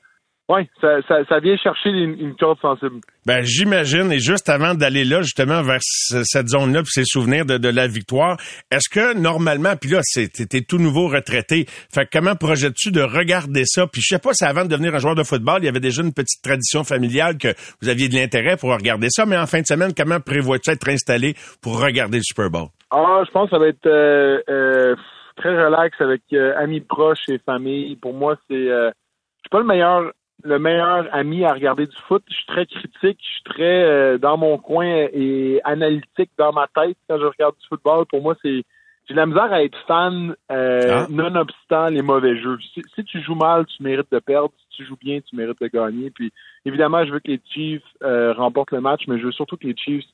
[0.50, 3.02] oui, ça, ça, ça, vient chercher une, une corde sensible.
[3.28, 4.12] Ben, j'imagine.
[4.12, 7.88] Et juste avant d'aller là, justement, vers cette zone-là, puis ces souvenirs de, de la
[7.88, 8.36] victoire,
[8.72, 13.86] est-ce que normalement, puis là, t'es tout nouveau retraité, fait comment projettes-tu de regarder ça?
[13.86, 15.80] Puis je sais pas si avant de devenir un joueur de football, il y avait
[15.80, 17.50] déjà une petite tradition familiale que
[17.84, 20.90] vous aviez de l'intérêt pour regarder ça, mais en fin de semaine, comment prévois-tu être
[20.90, 22.70] installé pour regarder le Super Bowl?
[22.90, 24.96] Ah, je pense que ça va être euh, euh,
[25.36, 27.96] très relax avec euh, amis proches et famille.
[27.98, 28.66] Pour moi, c'est...
[28.66, 28.92] je
[29.44, 30.12] suis pas le meilleur
[30.44, 32.24] le meilleur ami à regarder du foot.
[32.30, 36.68] Je suis très critique, je suis très euh, dans mon coin et analytique dans ma
[36.68, 38.06] tête quand je regarde du football.
[38.06, 38.64] Pour moi, c'est
[39.08, 41.08] j'ai la misère à être fan euh, ah.
[41.10, 42.60] nonobstant les mauvais jeux.
[42.74, 44.52] Si, tu joues mal, tu mérites de perdre.
[44.60, 46.12] Si tu joues bien, tu mérites de gagner.
[46.12, 46.32] Puis
[46.64, 49.66] évidemment, je veux que les Chiefs euh, remportent le match, mais je veux surtout que
[49.66, 50.06] les Chiefs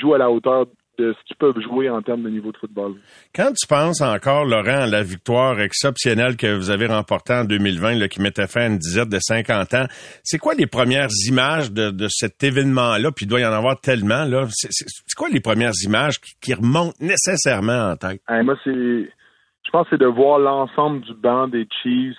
[0.00, 0.66] jouent à la hauteur
[0.98, 2.94] de ce qu'ils peuvent jouer en termes de niveau de football.
[3.34, 7.94] Quand tu penses encore, Laurent, à la victoire exceptionnelle que vous avez remportée en 2020,
[7.94, 9.86] là, qui mettait fin à une dizaine de 50 ans,
[10.22, 13.10] c'est quoi les premières images de, de cet événement-là?
[13.12, 14.24] Puis il doit y en avoir tellement.
[14.24, 14.46] là.
[14.50, 18.22] C'est quoi les premières images qui, remontent nécessairement en tête?
[18.28, 22.16] moi, c'est, je pense que c'est de voir l'ensemble du banc des Chiefs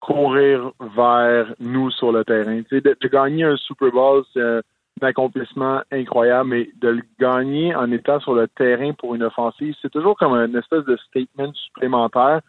[0.00, 2.62] courir vers nous sur le terrain.
[2.62, 4.62] Tu sais, de, de gagner un Super Bowl, c'est
[5.02, 9.90] accomplissement incroyable, mais de le gagner en étant sur le terrain pour une offensive, c'est
[9.90, 12.40] toujours comme une espèce de statement supplémentaire.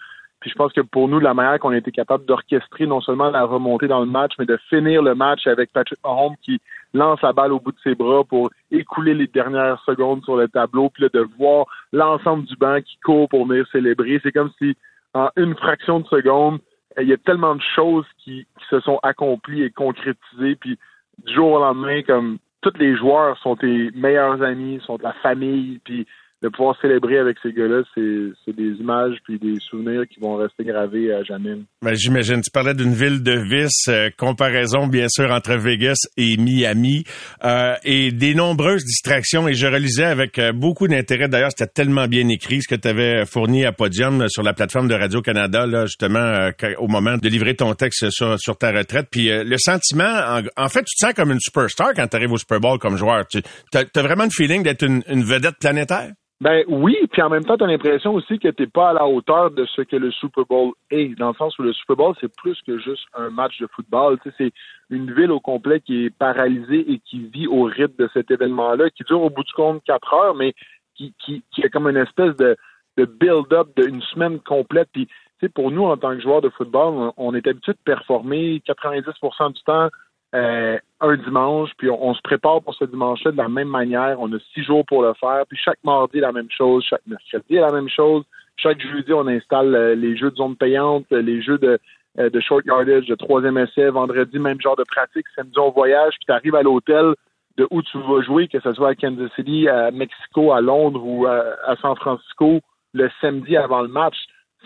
[0.41, 3.29] Puis je pense que pour nous, la manière qu'on a été capable d'orchestrer non seulement
[3.29, 6.59] la remontée dans le match, mais de finir le match avec Patrick Mahomes qui
[6.95, 10.47] lance la balle au bout de ses bras pour écouler les dernières secondes sur le
[10.47, 14.19] tableau, puis là, de voir l'ensemble du banc qui court pour venir célébrer.
[14.23, 14.75] C'est comme si
[15.13, 16.59] en une fraction de seconde,
[16.99, 20.77] il y a tellement de choses qui, qui se sont accomplies et concrétisées, puis
[21.25, 25.79] du jour au lendemain, comme tous les joueurs sont tes meilleurs amis, sont ta famille,
[25.83, 26.07] puis
[26.41, 30.63] de pouvoir célébrer avec ces gars-là, c'est des images puis des souvenirs qui vont rester
[30.63, 31.55] gravés à jamais.
[31.83, 32.41] Ben, J'imagine.
[32.41, 37.03] Tu parlais d'une ville de vice, euh, comparaison bien sûr entre Vegas et Miami,
[37.43, 39.47] euh, et des nombreuses distractions.
[39.47, 41.27] Et je relisais avec euh, beaucoup d'intérêt.
[41.27, 44.87] D'ailleurs, c'était tellement bien écrit ce que tu avais fourni à Podium sur la plateforme
[44.87, 46.49] de Radio Canada, là, justement
[46.79, 49.07] au moment de livrer ton texte sur, ta retraite.
[49.11, 52.37] Puis le sentiment, en, fait, tu te sens comme une superstar quand tu arrives au
[52.37, 53.25] Super Bowl comme joueur.
[53.27, 53.41] Tu
[53.73, 56.11] as, vraiment le feeling d'être une vedette planétaire?
[56.41, 59.05] Ben oui, puis en même temps, tu as l'impression aussi que tu pas à la
[59.05, 62.15] hauteur de ce que le Super Bowl est, dans le sens où le Super Bowl,
[62.19, 64.17] c'est plus que juste un match de football.
[64.39, 64.51] C'est
[64.89, 68.89] une ville au complet qui est paralysée et qui vit au rythme de cet événement-là,
[68.89, 70.55] qui dure au bout du compte quatre heures, mais
[70.95, 72.57] qui, qui, qui est comme une espèce de,
[72.97, 74.89] de build-up d'une semaine complète.
[74.93, 75.07] Puis,
[75.53, 79.53] pour nous, en tant que joueurs de football, on, on est habitué de performer 90%
[79.53, 79.89] du temps
[80.33, 84.17] euh, un dimanche, puis on, se prépare pour ce dimanche-là de la même manière.
[84.19, 87.55] On a six jours pour le faire, puis chaque mardi, la même chose, chaque mercredi,
[87.55, 88.23] la même chose.
[88.57, 91.79] Chaque jeudi, on installe euh, les jeux de zone payante, les jeux de,
[92.19, 93.89] euh, de short yardage, de troisième essai.
[93.89, 95.25] Vendredi, même genre de pratique.
[95.35, 97.13] Samedi, on voyage, puis tu arrives à l'hôtel
[97.57, 101.01] de où tu vas jouer, que ce soit à Kansas City, à Mexico, à Londres
[101.03, 102.61] ou à, à San Francisco,
[102.93, 104.15] le samedi avant le match,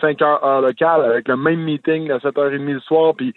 [0.00, 3.34] 5 heures heure locale, avec le même meeting à 7h30 le soir, puis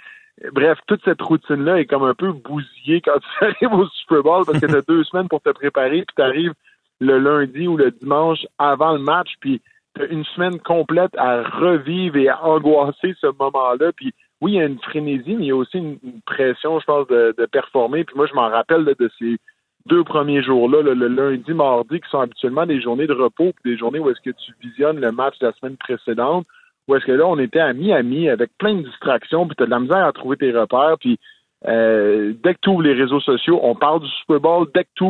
[0.54, 4.46] Bref, toute cette routine-là est comme un peu bousillée quand tu arrives au Super Bowl
[4.46, 6.54] parce que tu as deux semaines pour te préparer, puis tu arrives
[7.00, 9.62] le lundi ou le dimanche avant le match, puis
[9.96, 13.92] tu une semaine complète à revivre et à angoisser ce moment-là.
[13.96, 16.86] Puis oui, il y a une frénésie, mais il y a aussi une, pression, je
[16.86, 18.04] pense, de, performer.
[18.04, 19.38] Puis moi, je m'en rappelle de ces
[19.86, 23.78] deux premiers jours-là, le lundi, mardi, qui sont habituellement des journées de repos, puis des
[23.78, 26.46] journées où est-ce que tu visionnes le match de la semaine précédente.
[26.90, 29.68] Ou est-ce que là, on était à mi-ami avec plein de distractions, puis tu as
[29.68, 31.20] de la misère à trouver tes repères, puis
[31.68, 35.06] euh, dès que tu les réseaux sociaux, on parle du Super Bowl, dès que tu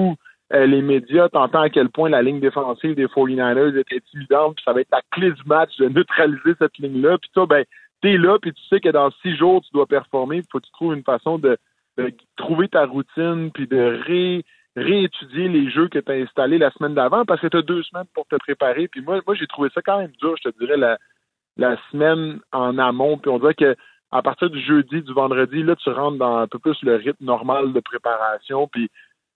[0.51, 4.63] euh, les médias, t'entends à quel point la ligne défensive des 49ers est intimidante, puis
[4.65, 7.17] ça va être la clé du match de neutraliser cette ligne-là.
[7.19, 7.63] Puis toi, ben,
[8.01, 10.41] t'es là, puis tu sais que dans six jours, tu dois performer.
[10.51, 11.57] Faut que tu trouves une façon de,
[12.35, 14.43] trouver ta routine, puis de ré,
[14.75, 17.83] réétudier les jeux que tu as installés la semaine d'avant, parce que tu as deux
[17.83, 18.87] semaines pour te préparer.
[18.87, 20.97] Puis moi, moi j'ai trouvé ça quand même dur, je te dirais, la,
[21.59, 23.17] la semaine en amont.
[23.17, 23.75] Puis on dirait que
[24.11, 27.23] à partir du jeudi, du vendredi, là, tu rentres dans un peu plus le rythme
[27.23, 28.67] normal de préparation.
[28.67, 28.89] Puis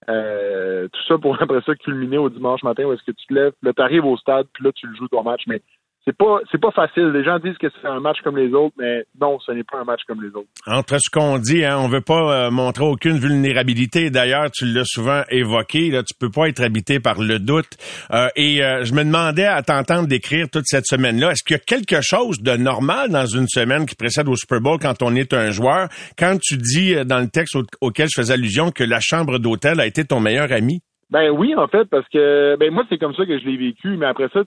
[0.09, 3.33] euh, tout ça pour après ça culminer au dimanche matin où est-ce que tu te
[3.33, 5.43] lèves, là, tu arrives au stade, puis là, tu le joues ton match.
[5.47, 5.61] Mais
[6.05, 7.11] c'est pas c'est pas facile.
[7.13, 9.79] Les gens disent que c'est un match comme les autres, mais non, ce n'est pas
[9.79, 10.49] un match comme les autres.
[10.67, 14.09] Entre ce qu'on dit, hein, on veut pas euh, montrer aucune vulnérabilité.
[14.09, 17.77] D'ailleurs, tu l'as souvent évoqué, là, tu peux pas être habité par le doute.
[18.11, 21.59] Euh, et euh, je me demandais à t'entendre décrire toute cette semaine-là, est-ce qu'il y
[21.59, 25.15] a quelque chose de normal dans une semaine qui précède au Super Bowl quand on
[25.15, 25.87] est un joueur?
[26.17, 29.85] Quand tu dis dans le texte auquel je fais allusion que la chambre d'hôtel a
[29.85, 30.81] été ton meilleur ami?
[31.13, 33.97] Ben oui, en fait, parce que ben moi, c'est comme ça que je l'ai vécu,
[33.97, 34.41] mais après ça,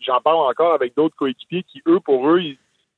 [0.00, 2.42] j'en parle encore avec d'autres coéquipiers qui, eux, pour eux,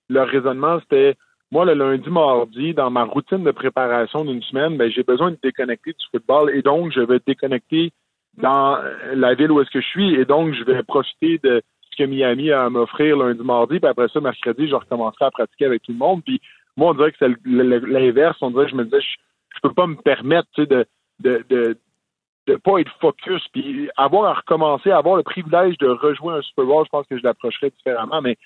[0.08, 1.14] leur raisonnement, c'était
[1.52, 5.38] moi, le lundi, mardi, dans ma routine de préparation d'une semaine, ben, j'ai besoin de
[5.40, 7.92] déconnecter du football et donc je vais déconnecter
[8.38, 8.78] dans
[9.14, 12.08] la ville où est-ce que je suis et donc je vais profiter de ce que
[12.08, 15.84] Miami a à m'offrir lundi, mardi, puis après ça, mercredi, je recommencerai à pratiquer avec
[15.84, 16.24] tout le monde.
[16.24, 16.40] Puis
[16.76, 18.36] moi, on dirait que c'est l'inverse.
[18.40, 19.16] On dirait que je me disais, je,
[19.54, 20.84] je peux pas me permettre de,
[21.20, 21.78] de, de,
[22.46, 26.64] de pas être focus, puis avoir à recommencer, avoir le privilège de rejouer un Super
[26.64, 28.36] Bowl, je pense que je l'approcherais différemment, mais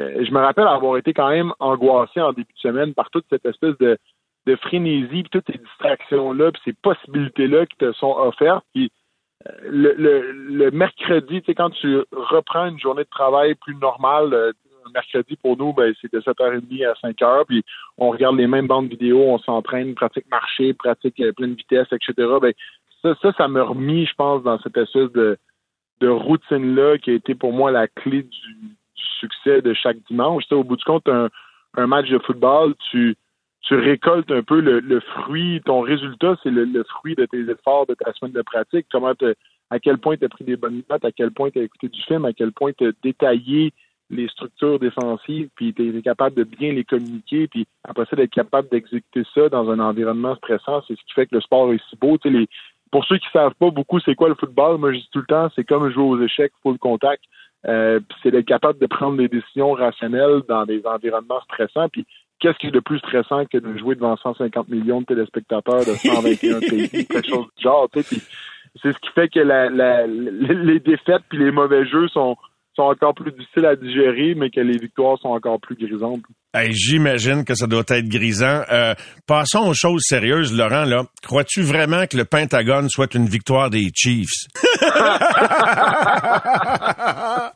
[0.00, 3.26] euh, je me rappelle avoir été quand même angoissé en début de semaine par toute
[3.28, 3.98] cette espèce de,
[4.46, 8.90] de frénésie, puis toutes ces distractions-là, puis ces possibilités-là qui te sont offertes, puis
[9.46, 13.74] euh, le, le, le mercredi, tu sais, quand tu reprends une journée de travail plus
[13.76, 14.52] normale, euh,
[14.92, 17.62] mercredi pour nous, ben, c'est de 7h30 à 5h, puis
[17.98, 22.12] on regarde les mêmes bandes vidéo, on s'entraîne, pratique marché, pratique pleine vitesse, etc.
[22.40, 22.52] Ben,
[23.02, 25.38] ça, ça, ça m'a remis, je pense, dans cette espèce de,
[26.00, 28.76] de routine-là qui a été pour moi la clé du,
[29.20, 30.44] succès de chaque dimanche.
[30.50, 31.28] au bout du compte, un,
[31.76, 33.16] un match de football, tu,
[33.62, 37.94] tu récoltes un peu le, fruit, ton résultat, c'est le, fruit de tes efforts, de
[37.94, 38.86] ta semaine de pratique.
[38.90, 39.12] Comment
[39.70, 41.88] à quel point tu as pris des bonnes notes, à quel point tu as écouté
[41.88, 43.72] du film, à quel point tu as détaillé
[44.10, 48.32] les structures défensives, puis tu es, capable de bien les communiquer, puis après ça, d'être
[48.32, 51.80] capable d'exécuter ça dans un environnement stressant, c'est ce qui fait que le sport est
[51.88, 52.18] si beau.
[52.18, 52.48] Tu sais, les,
[52.90, 55.26] pour ceux qui savent pas beaucoup c'est quoi le football, moi je dis tout le
[55.26, 57.22] temps, c'est comme jouer aux échecs, full contact.
[57.68, 61.88] Euh, c'est d'être capable de prendre des décisions rationnelles dans des environnements stressants.
[61.90, 62.06] Puis
[62.38, 65.94] qu'est-ce qui est de plus stressant que de jouer devant 150 millions de téléspectateurs de
[65.94, 67.88] 121 pays, quelque chose du genre.
[67.92, 68.20] Tu sais,
[68.82, 72.36] c'est ce qui fait que la, la, les défaites puis les mauvais jeux sont
[72.74, 76.22] sont encore plus difficiles à digérer, mais que les victoires sont encore plus grisantes.
[76.70, 78.62] J'imagine que ça doit être grisant.
[78.70, 78.94] Euh,
[79.26, 80.84] passons aux choses sérieuses, Laurent.
[80.84, 84.46] Là, crois-tu vraiment que le Pentagone soit une victoire des Chiefs?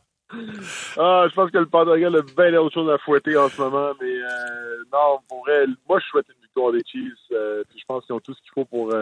[0.97, 3.91] Ah, je pense que le Pentagone a bien d'autres choses à fouetter en ce moment,
[4.01, 7.13] mais euh, non, pour elle, moi je souhaite une victoire des Chiefs.
[7.31, 8.93] Euh, je pense qu'ils ont tout ce qu'il faut pour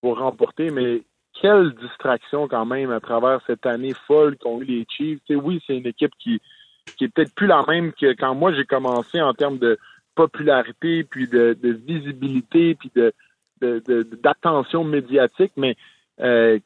[0.00, 1.02] pour remporter, mais
[1.40, 5.20] quelle distraction quand même à travers cette année folle qu'ont eu les Chiefs.
[5.30, 6.40] oui, c'est une équipe qui,
[6.96, 9.78] qui est peut-être plus la même que quand moi j'ai commencé en termes de
[10.14, 13.12] popularité, puis de, visibilité, puis de,
[14.22, 15.76] d'attention médiatique, mais
[16.20, 16.58] euh,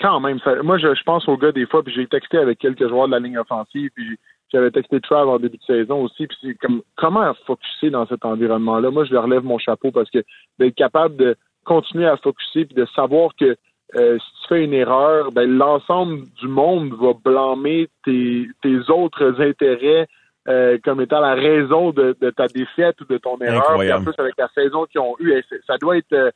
[0.00, 3.06] quand même, moi je, pense aux gars des fois, puis j'ai texté avec quelques joueurs
[3.06, 4.18] de la ligne offensive, puis
[4.52, 8.24] j'avais texté Trav en début de saison aussi, puis c'est comme comment focuser dans cet
[8.24, 8.90] environnement-là?
[8.90, 10.22] Moi, je leur lève mon chapeau parce que
[10.58, 13.56] d'être capable de continuer à focuser puis de savoir que
[13.96, 19.40] euh, si tu fais une erreur, ben, l'ensemble du monde va blâmer tes, tes autres
[19.40, 20.08] intérêts
[20.48, 23.78] euh, comme étant la raison de, ta défaite ou de ton erreur.
[23.78, 26.30] Puis en plus, avec la saison qu'ils ont eue, ça doit être euh,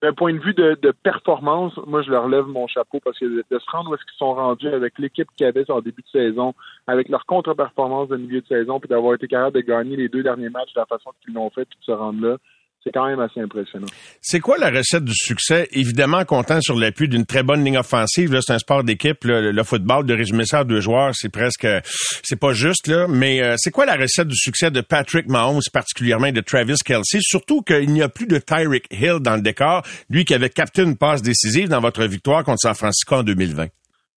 [0.00, 3.44] d'un point de vue de, performance, moi je leur lève mon chapeau parce que de,
[3.50, 6.54] se rendre où est-ce qu'ils sont rendus avec l'équipe qu'ils avaient en début de saison,
[6.88, 10.24] avec leur contre-performance de milieu de saison, puis d'avoir été capable de gagner les deux
[10.24, 12.36] derniers matchs de la façon qu'ils l'ont fait, puis de se rendre là
[12.84, 13.86] c'est quand même assez impressionnant.
[14.20, 15.68] C'est quoi la recette du succès?
[15.72, 18.36] Évidemment, comptant sur l'appui d'une très bonne ligne offensive.
[18.40, 19.18] c'est un sport d'équipe.
[19.24, 21.66] Le, football, de résumer ça à deux joueurs, c'est presque,
[22.22, 23.06] c'est pas juste là.
[23.08, 27.18] Mais euh, c'est quoi la recette du succès de Patrick Mahomes, particulièrement de Travis Kelsey?
[27.20, 30.82] Surtout qu'il n'y a plus de Tyreek Hill dans le décor, lui qui avait capté
[30.82, 33.66] une passe décisive dans votre victoire contre San Francisco en 2020.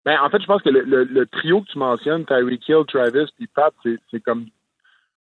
[0.04, 3.46] Ben, en fait, je pense que le, trio que tu mentionnes, Tyreek Hill, Travis puis
[3.54, 3.72] Pat,
[4.10, 4.46] c'est comme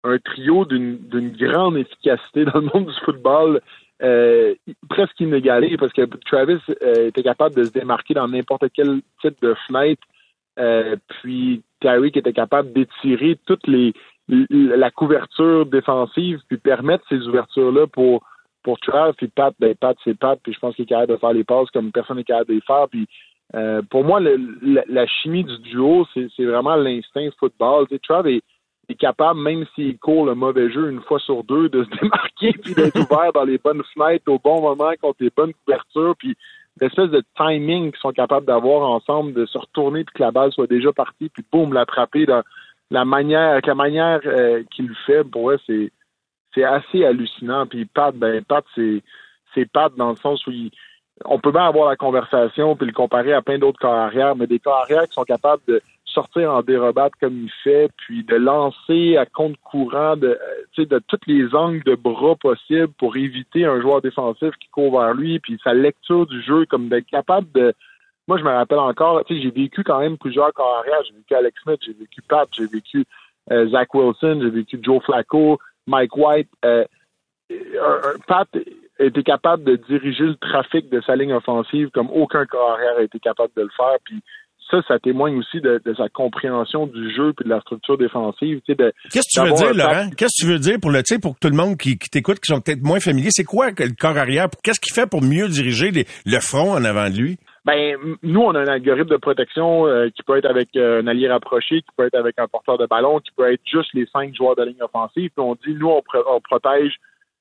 [0.04, 3.62] un trio d'une grande efficacité dans le monde du football,
[4.02, 4.56] euh,
[4.90, 9.40] presque inégalé, parce que Travis euh, était capable de se démarquer dans n'importe quel type
[9.42, 10.02] de fenêtre,
[10.60, 13.94] euh, puis Tyreek était capable d'étirer toute les
[14.50, 18.24] la couverture défensive, puis permettre ces ouvertures-là pour
[18.64, 21.18] pour Travis, puis Pat, ben Pat, c'est Pat, puis je pense qu'il est capable de
[21.18, 23.08] faire les passes comme personne n'est capable de les faire, puis
[23.54, 24.38] Euh, pour moi, le,
[24.88, 27.88] la, chimie du duo, c'est vraiment l'instinct football.
[27.88, 28.42] Tu sais, Trav est,
[28.96, 32.74] capable, même s'il court le mauvais jeu une fois sur deux, de se démarquer puis
[32.74, 36.36] d'être ouvert dans les bonnes fenêtres au bon moment contre les bonnes couvertures, puis
[36.80, 40.52] l'espèce de timing qu'ils sont capables d'avoir ensemble, de se retourner puis que la balle
[40.52, 42.44] soit déjà partie, puis boum, l'attraper dans
[42.90, 45.92] la manière, avec la manière euh, qu'il le fait, pour moi, c'est
[46.54, 47.66] c'est assez hallucinant.
[47.66, 49.02] Puis Pat, ben Pat, c'est
[49.54, 50.52] c'est Pat dans le sens où
[51.26, 54.48] on peut bien avoir la conversation puis le comparer à plein d'autres corps arrière, mais
[54.48, 55.82] des corps arrière qui sont capables de
[56.12, 60.38] sortir en dérobade comme il fait, puis de lancer à compte courant de,
[60.78, 65.00] euh, de tous les angles de bras possibles pour éviter un joueur défensif qui court
[65.00, 67.74] vers lui, puis sa lecture du jeu, comme d'être capable de.
[68.28, 71.04] Moi, je me rappelle encore, j'ai vécu quand même plusieurs corps arrière.
[71.08, 73.06] J'ai vécu Alex Smith, j'ai vécu Pat, j'ai vécu
[73.52, 76.50] euh, Zach Wilson, j'ai vécu Joe Flacco, Mike White.
[76.64, 76.86] Euh,
[78.28, 78.48] Pat
[79.00, 83.04] était capable de diriger le trafic de sa ligne offensive comme aucun corps arrière a
[83.04, 83.98] été capable de le faire.
[84.04, 84.22] Puis
[84.72, 88.62] ça, ça témoigne aussi de, sa compréhension du jeu et de la structure défensive.
[88.66, 90.10] Qu'est-ce que tu veux dire, Laurent?
[90.18, 92.62] Qu'est-ce que tu veux dire pour le, pour tout le monde qui, t'écoute, qui sont
[92.62, 93.30] peut-être moins familiers?
[93.32, 94.48] C'est quoi le corps arrière?
[94.64, 95.92] Qu'est-ce qu'il fait pour mieux diriger
[96.26, 97.38] le front en avant de lui?
[97.64, 101.08] Ben, nous, on a un algorithme de protection euh, qui peut être avec euh, un
[101.08, 104.08] allié rapproché, qui peut être avec un porteur de ballon, qui peut être juste les
[104.08, 105.30] cinq joueurs de ligne offensive.
[105.30, 106.02] Puis on dit, nous, on,
[106.42, 106.96] protège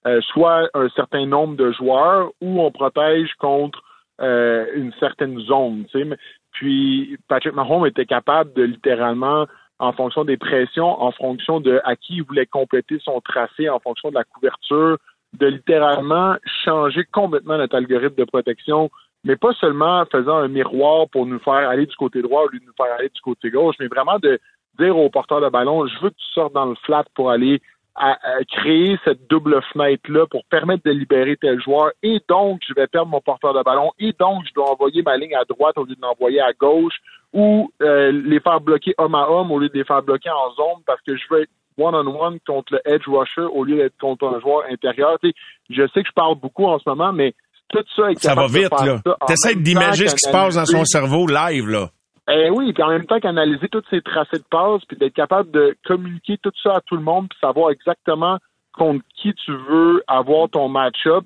[0.07, 3.83] euh, soit un certain nombre de joueurs ou on protège contre
[4.23, 5.87] une certaine zone.
[6.61, 9.47] Puis Patrick Mahomes était capable de littéralement,
[9.79, 13.81] en fonction des pressions, en fonction de à qui il voulait compléter son tracé, en
[13.81, 14.99] fonction de la couverture,
[15.39, 16.37] de littéralement
[16.67, 18.91] changer complètement notre algorithme de protection,
[19.25, 22.59] mais pas seulement faisant un miroir pour nous faire aller du côté droit au lieu
[22.59, 24.39] de nous faire aller du côté gauche, mais vraiment de
[24.79, 27.63] dire au porteur de ballon, je veux que tu sortes dans le flat pour aller
[27.95, 28.17] à,
[28.51, 31.91] créer cette double fenêtre-là pour permettre de libérer tel joueur.
[32.03, 33.91] Et donc, je vais perdre mon porteur de ballon.
[33.99, 36.95] Et donc, je dois envoyer ma ligne à droite au lieu de l'envoyer à gauche
[37.33, 40.55] ou euh, les faire bloquer homme à homme au lieu de les faire bloquer en
[40.55, 44.27] zone parce que je veux être one-on-one contre le edge rusher au lieu d'être contre
[44.27, 45.17] un joueur intérieur.
[45.23, 47.35] je sais que je parle beaucoup en ce moment, mais
[47.69, 49.01] tout ça est Ça va vite, là.
[49.27, 51.91] T'essaies d'imaginer ce qui se passe dans son cerveau live, là.
[52.33, 55.51] Eh oui, puis en même temps qu'analyser tous ces tracés de passe, puis d'être capable
[55.51, 58.39] de communiquer tout ça à tout le monde, puis savoir exactement
[58.73, 61.25] contre qui tu veux avoir ton match-up,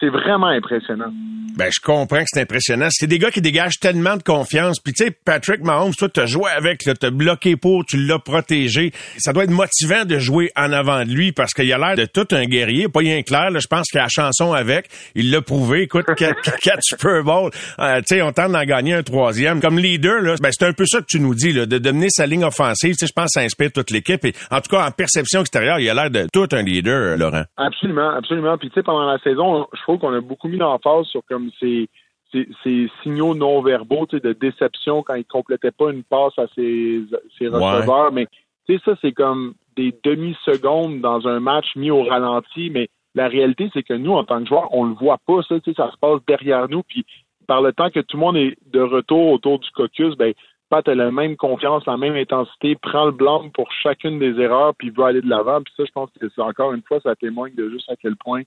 [0.00, 1.12] c'est vraiment impressionnant.
[1.56, 2.88] Ben, je comprends que c'est impressionnant.
[2.90, 4.78] C'est des gars qui dégagent tellement de confiance.
[4.78, 8.92] Puis, tu sais, Patrick Mahomes, toi, t'as joué avec, t'as bloqué pour, tu l'as protégé.
[9.16, 12.04] Ça doit être motivant de jouer en avant de lui parce qu'il a l'air de
[12.04, 12.88] tout un guerrier.
[12.88, 14.90] Pas rien clair, là, je pense qu'il a la chanson avec.
[15.14, 15.82] Il l'a prouvé.
[15.82, 16.36] Écoute, quatre,
[16.82, 17.50] Super Bowl.
[17.78, 19.62] Euh, tu sais, on tente d'en gagner un troisième.
[19.62, 22.10] Comme leader, là, ben, c'est un peu ça que tu nous dis, là, de dominer
[22.10, 22.92] sa ligne offensive.
[22.92, 24.22] Tu sais, je pense que ça inspire toute l'équipe.
[24.26, 27.16] Et, en tout cas, en perception extérieure, il a l'air de tout un leader, euh,
[27.16, 27.44] Laurent.
[27.56, 28.58] Absolument, absolument.
[28.58, 31.50] Puis, tu sais, pendant la saison, je trouve qu'on a beaucoup mis l'emphase sur comme
[31.60, 31.88] ces,
[32.32, 37.02] ces, signaux non verbaux de déception quand il complétait pas une passe à ses,
[37.38, 38.12] ses receveurs.
[38.12, 38.26] Mais
[38.66, 43.28] tu sais, ça, c'est comme des demi-secondes dans un match mis au ralenti, mais la
[43.28, 45.96] réalité, c'est que nous, en tant que joueurs, on le voit pas, ça, ça se
[45.98, 47.06] passe derrière nous, puis
[47.46, 50.34] par le temps que tout le monde est de retour autour du caucus, ben,
[50.68, 54.74] Pat a la même confiance, la même intensité, prend le blanc pour chacune des erreurs,
[54.76, 55.62] puis veut aller de l'avant.
[55.62, 58.16] Puis ça, je pense que c'est encore une fois, ça témoigne de juste à quel
[58.16, 58.42] point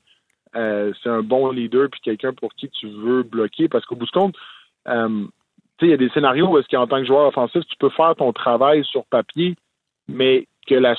[0.56, 3.68] euh, c'est un bon leader puis quelqu'un pour qui tu veux bloquer.
[3.68, 4.36] Parce qu'au bout du compte,
[4.88, 5.26] euh,
[5.82, 8.16] il y a des scénarios où est-ce qu'en tant que joueur offensif, tu peux faire
[8.16, 9.56] ton travail sur papier,
[10.08, 10.96] mais que la,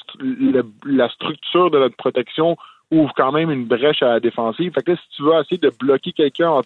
[0.87, 2.57] la structure de notre protection
[2.91, 4.73] ouvre quand même une brèche à la défensive.
[4.73, 6.63] Fait que si tu veux essayer de bloquer quelqu'un en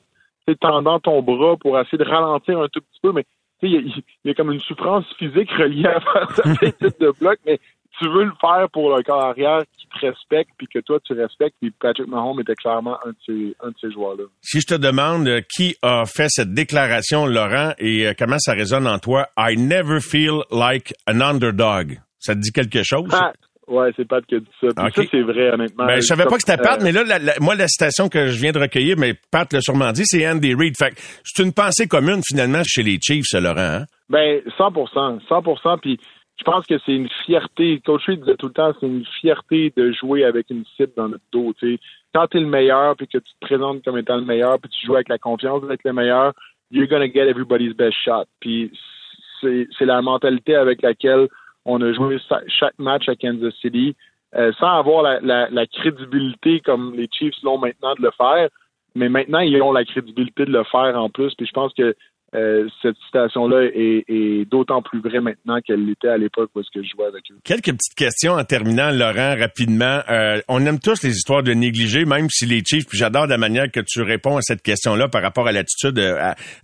[0.60, 3.24] tendant ton bras pour essayer de ralentir un tout petit peu, mais
[3.62, 7.38] il y, y, a comme une souffrance physique reliée à faire ce type de bloc,
[7.46, 7.58] mais
[7.98, 11.12] tu veux le faire pour le corps arrière qui te respecte puis que toi tu
[11.12, 14.24] respectes puis Patrick Mahomes était clairement un de ces, un de ces joueurs-là.
[14.40, 18.52] Si je te demande euh, qui a fait cette déclaration, Laurent, et euh, comment ça
[18.52, 21.98] résonne en toi, I never feel like an underdog.
[22.18, 23.10] Ça te dit quelque chose?
[23.12, 23.32] Ah,
[23.68, 24.68] ouais, c'est Pat qui a dit ça.
[24.74, 25.86] ça, c'est vrai, honnêtement.
[25.86, 27.04] Ben, je savais pas que c'était Pat, euh, mais là,
[27.40, 30.54] moi, la citation que je viens de recueillir, mais Pat l'a sûrement dit, c'est Andy
[30.54, 30.74] Reid.
[30.78, 33.58] Fait c'est une pensée commune, finalement, chez les Chiefs, Laurent.
[33.58, 33.84] Hein?
[34.08, 35.98] Ben, 100% 100% Puis
[36.36, 37.80] je pense que c'est une fierté.
[37.84, 41.24] Coach disait tout le temps, c'est une fierté de jouer avec une cible dans notre
[41.32, 41.52] dos.
[41.58, 41.80] Tu sais.
[42.12, 44.70] Quand tu es le meilleur, puis que tu te présentes comme étant le meilleur, puis
[44.70, 46.32] tu joues avec la confiance d'être le meilleur,
[46.70, 48.24] you're gonna get everybody's best shot.
[48.40, 48.72] Puis
[49.40, 51.28] c'est la mentalité avec laquelle
[51.64, 52.18] on a joué
[52.48, 53.94] chaque match à Kansas City,
[54.34, 58.48] euh, sans avoir la, la, crédibilité comme les Chiefs l'ont maintenant de le faire.
[58.94, 61.34] Mais maintenant, ils ont la crédibilité de le faire en plus.
[61.34, 61.94] Puis je pense que
[62.34, 66.82] euh, cette citation-là est, d'autant plus vraie maintenant qu'elle l'était à l'époque où est-ce que
[66.82, 67.36] je jouais avec eux.
[67.44, 70.00] Quelques petites questions en terminant, Laurent, rapidement.
[70.10, 73.38] Euh, on aime tous les histoires de négligés, même si les Chiefs, puis j'adore la
[73.38, 76.14] manière que tu réponds à cette question-là par rapport à l'attitude de,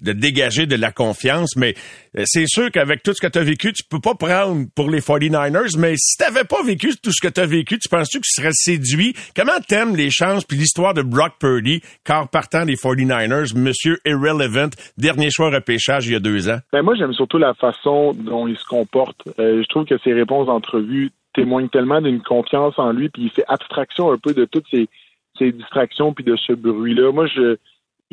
[0.00, 1.74] de, dégager de la confiance, mais
[2.09, 4.90] euh, c'est sûr qu'avec tout ce que tu as vécu, tu peux pas prendre pour
[4.90, 7.88] les 49ers, mais si tu n'avais pas vécu tout ce que tu as vécu, tu
[7.88, 9.14] penses-tu que tu serais séduit?
[9.36, 14.70] Comment t'aimes les chances puis l'histoire de Brock Purdy, car partant des 49ers, Monsieur Irrelevant,
[14.98, 16.58] dernier choix repêchage il y a deux ans?
[16.72, 19.22] Ben moi, j'aime surtout la façon dont il se comporte.
[19.38, 23.30] Euh, je trouve que ses réponses d'entrevue témoignent tellement d'une confiance en lui, puis il
[23.30, 24.88] fait abstraction un peu de toutes ces,
[25.38, 27.12] ces distractions puis de ce bruit-là.
[27.12, 27.56] Moi, je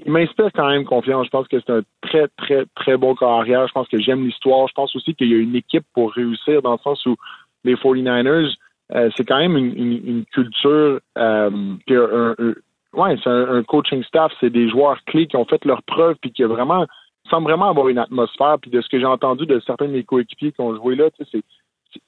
[0.06, 1.26] il m'inspire quand même confiance.
[1.26, 3.68] Je pense que c'est un très, très, très bon carrière.
[3.68, 4.68] Je pense que j'aime l'histoire.
[4.68, 7.16] Je pense aussi qu'il y a une équipe pour réussir dans le sens où
[7.64, 8.54] les 49ers,
[8.94, 11.50] euh, c'est quand même une, une, culture, euh,
[11.90, 12.54] un, un,
[12.94, 16.32] ouais, c'est un, coaching staff, c'est des joueurs clés qui ont fait leur preuve puis
[16.32, 16.86] qui vraiment
[17.30, 18.58] semble vraiment avoir une atmosphère.
[18.62, 21.10] Puis de ce que j'ai entendu de certains de mes coéquipiers qui ont joué là,
[21.32, 21.44] c'est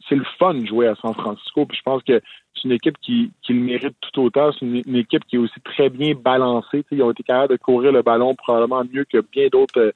[0.07, 1.65] c'est le fun de jouer à San Francisco.
[1.65, 2.21] Puis je pense que
[2.53, 4.51] c'est une équipe qui, le mérite tout autant.
[4.51, 6.83] C'est une, équipe qui est aussi très bien balancée.
[6.91, 9.93] ils ont été capables de courir le ballon probablement mieux que bien d'autres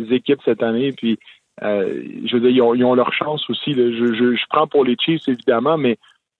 [0.00, 0.92] euh, équipes cette année.
[0.92, 1.18] Puis
[1.62, 3.72] euh, je ils ont, leur chance aussi.
[3.74, 5.98] Je, prends pour les Chiefs, évidemment, mais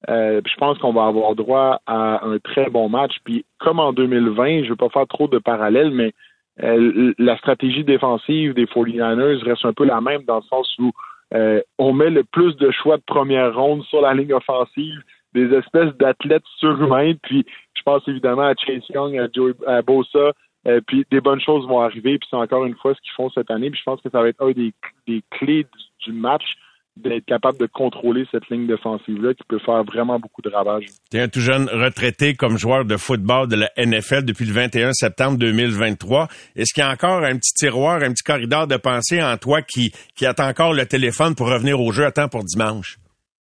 [0.08, 3.16] euh, je pense qu'on va avoir droit à un très bon match.
[3.24, 6.12] Puis comme en 2020, je ne veux pas faire trop de parallèles, mais
[6.56, 10.92] la stratégie défensive des 49ers reste un peu la même dans le sens où
[11.32, 15.00] euh, on met le plus de choix de première ronde sur la ligne offensive,
[15.32, 17.14] des espèces d'athlètes surhumains.
[17.22, 17.44] Puis
[17.74, 20.32] je pense évidemment à Chase Young, à, Joey, à Bosa.
[20.66, 22.18] Euh, puis des bonnes choses vont arriver.
[22.18, 23.70] Puis c'est encore une fois ce qu'ils font cette année.
[23.70, 24.72] Puis je pense que ça va être un des,
[25.06, 25.66] des clés
[26.04, 26.56] du match
[26.96, 30.86] d'être capable de contrôler cette ligne défensive-là qui peut faire vraiment beaucoup de ravages.
[31.10, 34.52] Tu es un tout jeune retraité comme joueur de football de la NFL depuis le
[34.52, 36.28] 21 septembre 2023.
[36.54, 39.62] Est-ce qu'il y a encore un petit tiroir, un petit corridor de pensée en toi
[39.62, 42.98] qui, qui attend encore le téléphone pour revenir au jeu à temps pour dimanche?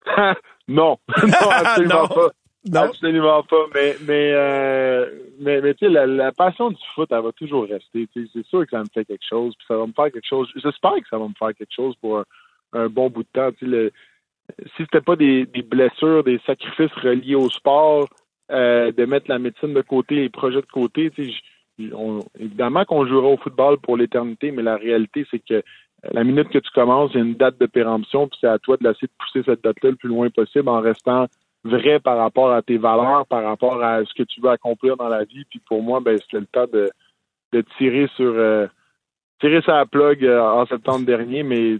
[0.69, 0.97] non.
[1.23, 2.29] non, absolument pas.
[2.71, 2.83] Non?
[2.83, 3.65] Absolument pas.
[3.75, 5.07] Mais, mais, euh,
[5.41, 8.09] mais, mais tu sais, la, la, passion du foot, elle va toujours rester.
[8.15, 10.49] C'est sûr que ça me fait quelque chose, puis ça va me faire quelque chose.
[10.55, 12.23] J'espère que ça va me faire quelque chose pour
[12.73, 13.51] un bon bout de temps.
[13.61, 13.91] Le,
[14.77, 18.09] si c'était pas des, blessures, des sacrifices reliés au sport,
[18.51, 21.31] euh, de mettre la médecine de côté, les projets de côté, tu
[22.39, 25.63] évidemment qu'on jouera au football pour l'éternité, mais la réalité, c'est que
[26.13, 28.59] la minute que tu commences, il y a une date de péremption, puis c'est à
[28.59, 31.27] toi de laisser de pousser cette date-là le plus loin possible en restant
[31.65, 35.09] vrai par rapport à tes valeurs, par rapport à ce que tu veux accomplir dans
[35.09, 35.45] la vie.
[35.49, 36.91] Puis pour moi, ben c'était le temps de,
[37.53, 38.67] de tirer sur euh,
[39.41, 41.79] tirer sa plug euh, en septembre dernier, mais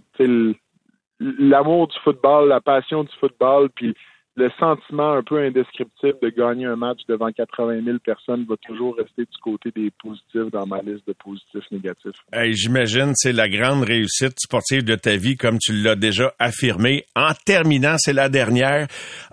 [1.21, 3.95] l'amour du football, la passion du football, puis
[4.35, 8.97] le sentiment un peu indescriptible de gagner un match devant 80 000 personnes va toujours
[8.97, 12.17] rester du côté des positifs dans ma liste de positifs négatifs.
[12.53, 17.05] J'imagine c'est la grande réussite sportive de ta vie, comme tu l'as déjà affirmé.
[17.15, 18.87] En terminant, c'est la dernière.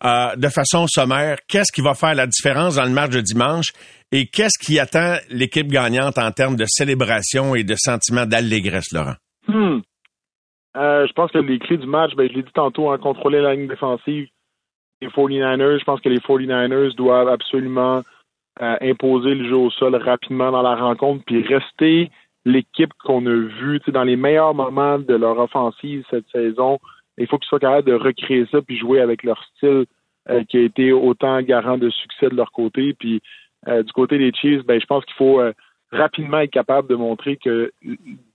[0.04, 3.68] Euh, de façon sommaire, qu'est-ce qui va faire la différence dans le match de dimanche
[4.12, 9.16] et qu'est-ce qui attend l'équipe gagnante en termes de célébration et de sentiment d'allégresse, Laurent?
[9.48, 9.80] Hmm.
[10.78, 13.42] Euh, je pense que les clés du match, ben, je l'ai dit tantôt, hein, contrôler
[13.42, 14.28] la ligne défensive
[15.02, 15.80] des 49ers.
[15.80, 18.04] Je pense que les 49ers doivent absolument
[18.62, 22.12] euh, imposer le jeu au sol rapidement dans la rencontre, puis rester
[22.46, 26.80] l'équipe qu'on a vue dans les meilleurs moments de leur offensive cette saison.
[27.18, 29.86] Il faut qu'ils soient capables de recréer ça puis jouer avec leur style
[30.30, 32.94] euh, qui a été autant garant de succès de leur côté.
[32.94, 33.22] Puis
[33.68, 35.42] du côté des Chiefs, ben, je pense qu'il faut
[35.92, 37.72] rapidement être capable de montrer que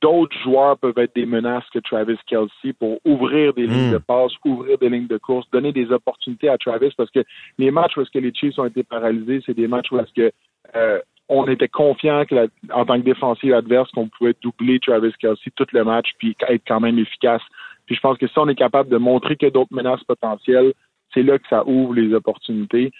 [0.00, 4.02] d'autres joueurs peuvent être des menaces que Travis Kelsey pour ouvrir des lignes de hmm.
[4.02, 7.24] passe, ouvrir des lignes de course, donner des opportunités à Travis parce que
[7.58, 10.12] les matchs où est-ce que les Chiefs ont été paralysés, c'est des matchs où est-ce
[10.12, 10.32] que
[10.74, 10.98] euh,
[11.28, 15.66] on était confiant que en tant que défensif adverse qu'on pouvait doubler Travis Kelsey tout
[15.72, 17.42] le match puis être quand même efficace.
[17.86, 20.72] Puis je pense que si on est capable de montrer que d'autres menaces potentielles,
[21.12, 22.90] c'est là que ça ouvre les opportunités.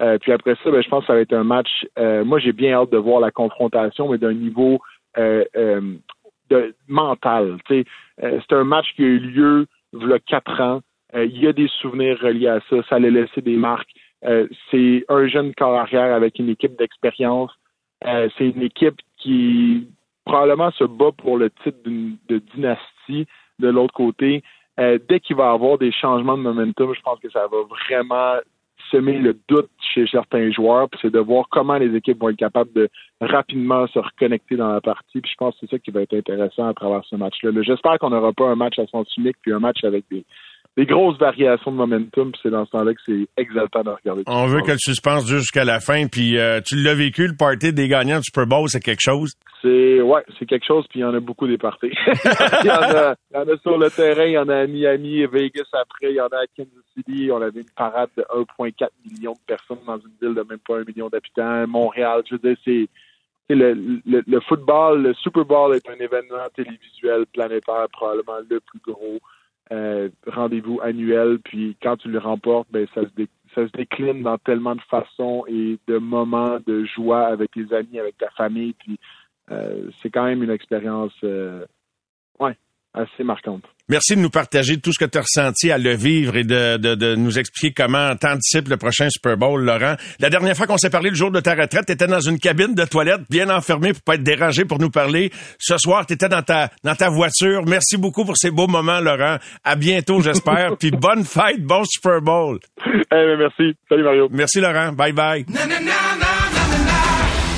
[0.00, 1.86] Euh, puis après ça, ben, je pense que ça va être un match.
[1.98, 4.80] Euh, moi, j'ai bien hâte de voir la confrontation, mais d'un niveau
[5.18, 5.44] euh,
[6.50, 7.58] de, mental.
[7.68, 7.84] c'est
[8.50, 10.80] un match qui a eu lieu il y a quatre ans.
[11.14, 12.76] il y a des souvenirs reliés à ça.
[12.88, 13.90] Ça allait laisser des marques.
[14.70, 17.52] c'est un jeune corps arrière avec une équipe d'expérience.
[18.02, 19.86] c'est une équipe qui
[20.24, 23.26] probablement se bat pour le titre de dynastie
[23.60, 24.42] de l'autre côté.
[24.76, 28.40] dès qu'il va y avoir des changements de momentum, je pense que ça va vraiment
[28.90, 32.36] semer le doute chez certains joueurs, puis c'est de voir comment les équipes vont être
[32.36, 32.88] capables de
[33.20, 35.20] rapidement se reconnecter dans la partie.
[35.20, 37.50] Puis je pense que c'est ça qui va être intéressant à travers ce match-là.
[37.62, 40.24] J'espère qu'on n'aura pas un match à sens unique, puis un match avec des,
[40.76, 42.32] des grosses variations de momentum.
[42.42, 44.22] C'est dans ce temps-là que c'est exaltant de regarder.
[44.26, 46.06] On veut que le suspense dure jusqu'à la fin.
[46.08, 49.34] Puis euh, tu l'as vécu, le party des gagnants du Super Bowl, c'est quelque chose?
[49.62, 50.84] C'est ouais, c'est quelque chose.
[50.90, 51.92] Puis il y en a beaucoup des parties.
[52.62, 54.24] il, y en a, il y en a sur le terrain.
[54.24, 56.10] Il y en a à Miami, Vegas après.
[56.10, 57.30] Il y en a à Kansas City.
[57.32, 60.78] On avait une parade de 1,4 million de personnes dans une ville de même pas
[60.78, 61.66] un million d'habitants.
[61.68, 62.88] Montréal, je veux dire, c'est
[63.50, 63.74] le,
[64.06, 69.20] le, le, football, le Super Bowl est un événement télévisuel planétaire, probablement le plus gros
[69.72, 71.38] euh, rendez-vous annuel.
[71.44, 75.44] Puis quand tu le remportes, ben ça se, ça se décline dans tellement de façons
[75.48, 78.74] et de moments de joie avec tes amis, avec ta famille.
[78.74, 78.98] Puis
[79.50, 81.64] euh, c'est quand même une expérience, euh,
[82.40, 82.56] ouais,
[82.94, 83.62] assez marquante.
[83.88, 86.78] Merci de nous partager tout ce que tu as ressenti à le vivre et de,
[86.78, 89.96] de, de nous expliquer comment t'anticipes le prochain Super Bowl, Laurent.
[90.20, 92.38] La dernière fois qu'on s'est parlé le jour de ta retraite, tu étais dans une
[92.38, 95.30] cabine de toilette bien enfermée pour pas être dérangé pour nous parler.
[95.58, 97.64] Ce soir, tu étais dans ta, dans ta voiture.
[97.66, 99.36] Merci beaucoup pour ces beaux moments, Laurent.
[99.64, 100.76] À bientôt, j'espère.
[100.80, 102.60] Puis bonne fête, bon Super Bowl.
[102.86, 103.76] Eh merci.
[103.88, 104.28] Salut, Mario.
[104.30, 104.92] Merci, Laurent.
[104.92, 105.44] Bye bye.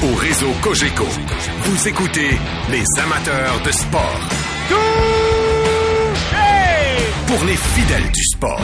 [0.03, 2.31] Au réseau Cogeco, vous écoutez
[2.71, 4.46] les amateurs de sport
[7.27, 8.61] pour les fidèles du sport.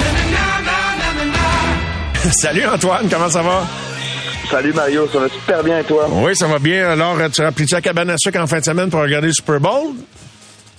[2.30, 3.62] Salut Antoine, comment ça va?
[4.50, 6.06] Salut Mario, ça va super bien et toi?
[6.10, 6.90] Oui, ça va bien.
[6.90, 9.58] Alors, tu pris à cabane à sucre en fin de semaine pour regarder le Super
[9.60, 9.94] Bowl?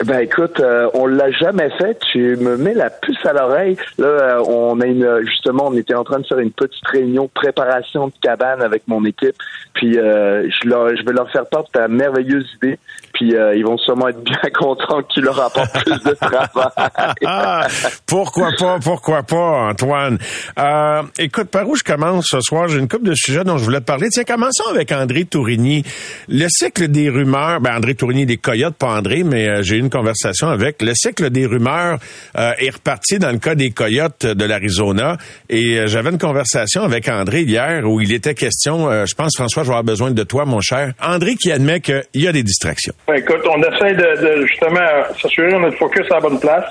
[0.05, 1.97] Ben écoute, euh, on l'a jamais fait.
[2.11, 3.77] Tu me mets la puce à l'oreille.
[3.97, 7.29] Là, euh, on a une justement, on était en train de faire une petite réunion
[7.33, 9.35] préparation de cabane avec mon équipe.
[9.75, 12.79] Puis euh, je, leur, je vais leur faire part de ta merveilleuse idée.
[13.13, 17.13] Puis euh, ils vont sûrement être bien contents que tu leur apportes plus de travail.
[17.25, 17.67] ah,
[18.07, 20.17] pourquoi pas, pourquoi pas, Antoine.
[20.57, 22.67] Euh, écoute, par où je commence ce soir?
[22.67, 24.09] J'ai une couple de sujets dont je voulais te parler.
[24.09, 25.83] Tiens, commençons avec André Tourigny.
[26.27, 29.79] Le cycle des rumeurs, ben André Tourigny des Coyotes, pas André, mais euh, j'ai eu
[29.79, 30.81] une conversation avec.
[30.81, 31.99] Le cycle des rumeurs
[32.35, 35.17] est reparti dans le cas des Coyotes de l'Arizona.
[35.49, 39.67] Et j'avais une conversation avec André hier où il était question, je pense, François, je
[39.67, 40.93] vais avoir besoin de toi, mon cher.
[41.01, 42.93] André qui admet qu'il y a des distractions.
[43.07, 44.79] Ben, écoute, on essaie de, justement
[45.21, 46.65] s'assurer le focus à la bonne place.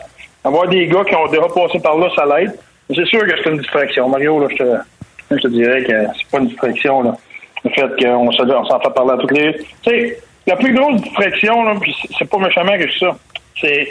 [0.44, 2.52] Avoir des gars qui ont déjà passé par là, ça l'aide.
[2.94, 4.08] C'est sûr que c'est une distraction.
[4.08, 4.76] Mario, là, je te,
[5.30, 7.02] je te dirais que c'est pas une distraction.
[7.02, 7.14] Là.
[7.64, 9.54] Le fait qu'on s'en fait parler à toutes les.
[9.54, 13.16] Tu sais, la plus grosse distraction, là, puis c'est pas méchamment que ça.
[13.60, 13.88] C'est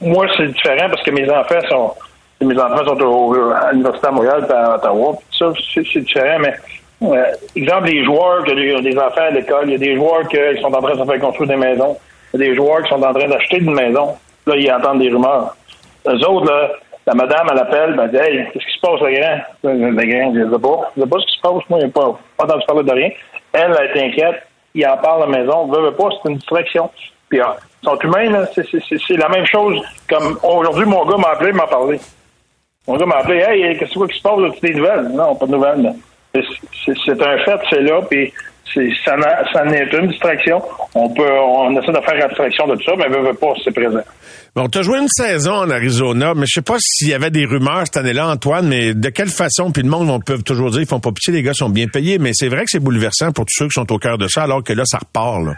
[0.00, 1.92] moi, c'est différent parce que mes enfants sont.
[2.40, 5.16] Mes enfants sont au, à l'Université de Montréal à Ottawa.
[5.38, 6.54] Ça, c'est différent, mais
[7.02, 7.24] euh,
[7.56, 10.36] exemple, les joueurs, que les, les enfants à l'école, il y a des joueurs qui
[10.60, 11.96] sont en train de se faire construire des maisons.
[12.32, 14.16] Il y a des joueurs qui sont en train d'acheter une maison.
[14.46, 15.56] Là, ils entendent des rumeurs.
[16.06, 16.70] Eux autres, là,
[17.06, 19.38] la madame, elle appelle, ben, dit, hey, qu'est-ce qui se passe, le grand?
[19.62, 20.92] Le grand, je sais pas.
[20.96, 21.68] Je sais pas ce qui se passe.
[21.68, 23.10] Moi, il n'a pas, pas entendu parler de rien.
[23.52, 24.42] Elle, elle est inquiète.
[24.74, 25.66] Il en parle à la maison.
[25.66, 26.90] Veut, veut pas, c'est une distraction.
[27.28, 28.44] Puis, ah, ils sont humains.
[28.54, 29.80] C'est la même chose.
[30.08, 32.00] Comme aujourd'hui, mon gars m'a appelé, il m'a parlé.
[32.86, 34.38] Mon gars m'a appelé, hey, qu'est-ce qui se passe?
[34.38, 35.08] As-tu des nouvelles?
[35.12, 35.82] Non, pas de nouvelles.
[35.82, 35.90] Là
[36.34, 38.32] c'est un fait, c'est là, puis
[39.04, 39.16] ça,
[39.52, 40.62] ça n'est une distraction.
[40.94, 43.74] On peut, on essaie de faire abstraction de tout ça, mais veut, veut pas, c'est
[43.74, 44.00] présent.
[44.54, 47.30] Bon, tu as joué une saison en Arizona, mais je sais pas s'il y avait
[47.30, 50.70] des rumeurs cette année-là, Antoine, mais de quelle façon, puis le monde, on peut toujours
[50.70, 52.80] dire, ils font pas pitié, les gars sont bien payés, mais c'est vrai que c'est
[52.80, 55.42] bouleversant pour tous ceux qui sont au cœur de ça, alors que là, ça repart,
[55.42, 55.54] là.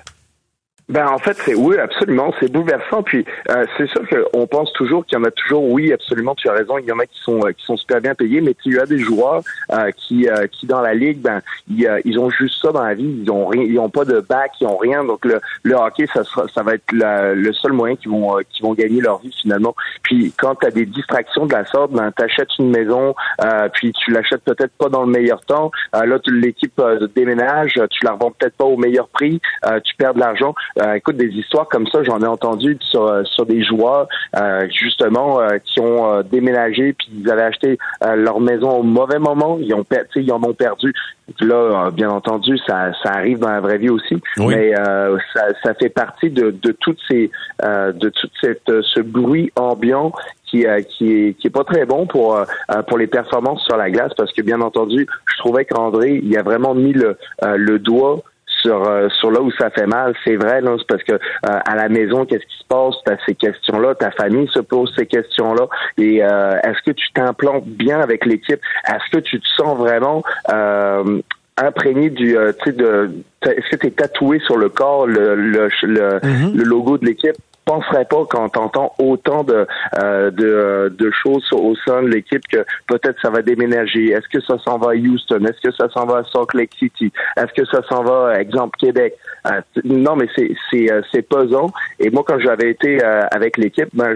[0.91, 3.03] Ben en fait, c'est oui, absolument, c'est bouleversant.
[3.03, 5.65] Puis euh, c'est sûr qu'on pense toujours qu'il y en a toujours.
[5.65, 6.77] Oui, absolument, tu as raison.
[6.77, 8.85] Il y en a qui sont euh, qui sont super bien payés, mais tu as
[8.85, 12.85] des joueurs euh, qui qui dans la ligue, ben ils, ils, ont juste ça dans
[12.85, 13.23] la vie.
[13.23, 15.05] Ils ont rien, ils ont pas de bac, ils ont rien.
[15.05, 18.63] Donc le, le hockey, ça sera, ça va être le seul moyen qu'ils vont qui
[18.63, 19.75] vont gagner leur vie finalement.
[20.03, 23.15] Puis quand tu as des distractions de la sorte, ben t'achètes une maison,
[23.73, 25.71] puis tu l'achètes peut-être pas dans le meilleur temps.
[25.95, 26.81] là, l'équipe
[27.17, 29.41] déménage, tu la revends peut-être pas au meilleur prix,
[29.83, 30.55] tu perds de l'argent.
[30.81, 34.67] Euh, écoute, des histoires comme ça, j'en ai entendu sur, euh, sur des joueurs euh,
[34.71, 37.79] justement qui ont déménagé puis ils avaient acheté
[38.17, 39.85] leur maison au mauvais moment, ils ont
[40.17, 40.93] ils en ont perdu.
[41.41, 45.89] Là, bien entendu, ça, ça arrive dans la vraie vie aussi, mais ça, ça fait
[45.89, 47.31] partie de, de toutes ces
[47.63, 50.13] de toute cette ce bruit ambiant
[50.45, 52.39] qui, qui, est, qui est pas très bon pour
[52.89, 56.43] pour les performances sur la glace parce que bien entendu, je trouvais qu'André il a
[56.43, 58.23] vraiment mis le le doigt
[58.65, 61.19] sur euh, sur là où ça fait mal, c'est vrai là, c'est parce que euh,
[61.45, 62.95] à la maison, qu'est-ce qui se passe?
[63.05, 65.67] T'as ces questions-là, ta famille se pose ces questions-là,
[65.99, 68.61] et euh, est-ce que tu t'implantes bien avec l'équipe?
[68.87, 70.23] Est-ce que tu te sens vraiment
[71.57, 73.13] imprégné du, tu sais, de,
[73.47, 76.55] est-ce que tu es tatoué sur le corps le, le, le, mm-hmm.
[76.57, 77.37] le logo de l'équipe?
[77.65, 79.67] Penserais pas quand t'entends autant de,
[80.03, 84.11] euh, de, de choses au sein de l'équipe que peut-être ça va déménager.
[84.11, 85.45] Est-ce que ça s'en va à Houston?
[85.45, 87.13] Est-ce que ça s'en va à Salt Lake City?
[87.37, 89.15] Est-ce que ça s'en va, exemple, Québec?
[89.47, 91.73] Euh, non, mais c'est c'est euh, c'est pesant.
[91.99, 94.15] Et moi, quand j'avais été avec l'équipe, ben,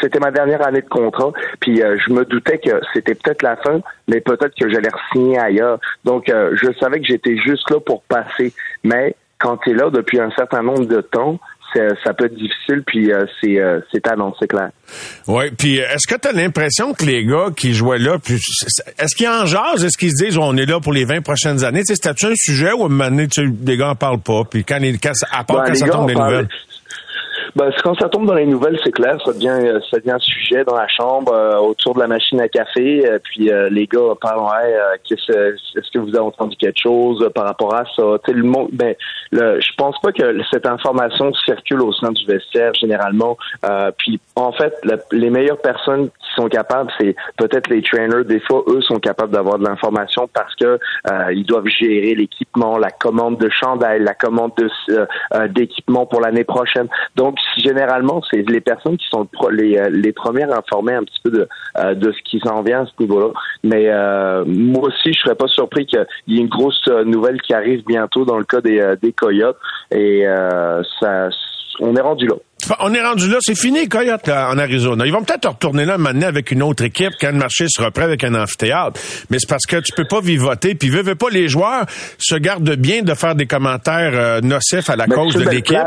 [0.00, 3.56] c'était ma dernière année de contrat, puis euh, je me doutais que c'était peut-être la
[3.56, 5.78] fin, mais peut-être que j'allais signer ailleurs.
[6.04, 8.54] Donc, euh, je savais que j'étais juste là pour passer.
[8.84, 11.38] Mais quand tu es là depuis un certain nombre de temps,
[12.04, 14.70] ça peut être difficile, puis euh, c'est euh, c'est annoncé clair.
[15.26, 18.18] Oui, puis est-ce que tu as l'impression que les gars qui jouaient là,
[18.98, 21.64] est-ce qu'ils en jasent, est-ce qu'ils se disent on est là pour les 20 prochaines
[21.64, 21.82] années?
[21.84, 23.28] C'était-tu un sujet où à un moment donné,
[23.64, 24.94] les gars en parlent pas, puis quand, les,
[25.32, 26.48] à part ben, quand ça tombe des nouvelles?
[27.54, 30.64] Ben, quand ça tombe dans les nouvelles, c'est clair, ça devient euh, ça devient sujet
[30.64, 33.06] dans la chambre euh, autour de la machine à café.
[33.06, 34.76] Euh, puis les gars parlent ouais,
[35.10, 38.02] est-ce que vous avez entendu quelque chose par rapport à ça?
[38.28, 38.94] Le monde, ben,
[39.30, 43.36] le, je pense pas que cette information circule au sein du vestiaire généralement.
[43.98, 44.74] puis en fait,
[45.12, 48.24] les meilleures personnes qui sont capables, c'est peut-être les trainers.
[48.24, 50.78] Des fois, eux sont capables d'avoir de l'information parce que
[51.32, 54.68] ils doivent gérer l'équipement, la commande de chandail, la commande de
[55.48, 56.88] d'équipement pour l'année prochaine.
[57.14, 61.30] Donc généralement, c'est les personnes qui sont les, euh, les premières informées un petit peu
[61.30, 63.32] de, euh, de ce qui s'en vient à ce niveau-là.
[63.64, 67.54] Mais euh, moi aussi, je serais pas surpris qu'il y ait une grosse nouvelle qui
[67.54, 69.56] arrive bientôt dans le cas des, des Coyotes.
[69.90, 70.24] Et
[71.00, 71.28] ça,
[71.80, 72.34] on est rendu là.
[72.80, 75.06] On est rendu là, c'est fini, Coyote, en Arizona.
[75.06, 78.04] Ils vont peut-être retourner là maintenant avec une autre équipe quand le marché sera prêt
[78.04, 78.98] avec un amphithéâtre.
[79.30, 81.84] Mais c'est parce que tu peux pas vivoter, puis veux, veux pas, les joueurs
[82.18, 85.78] se gardent bien de faire des commentaires nocifs à la cause de l'équipe.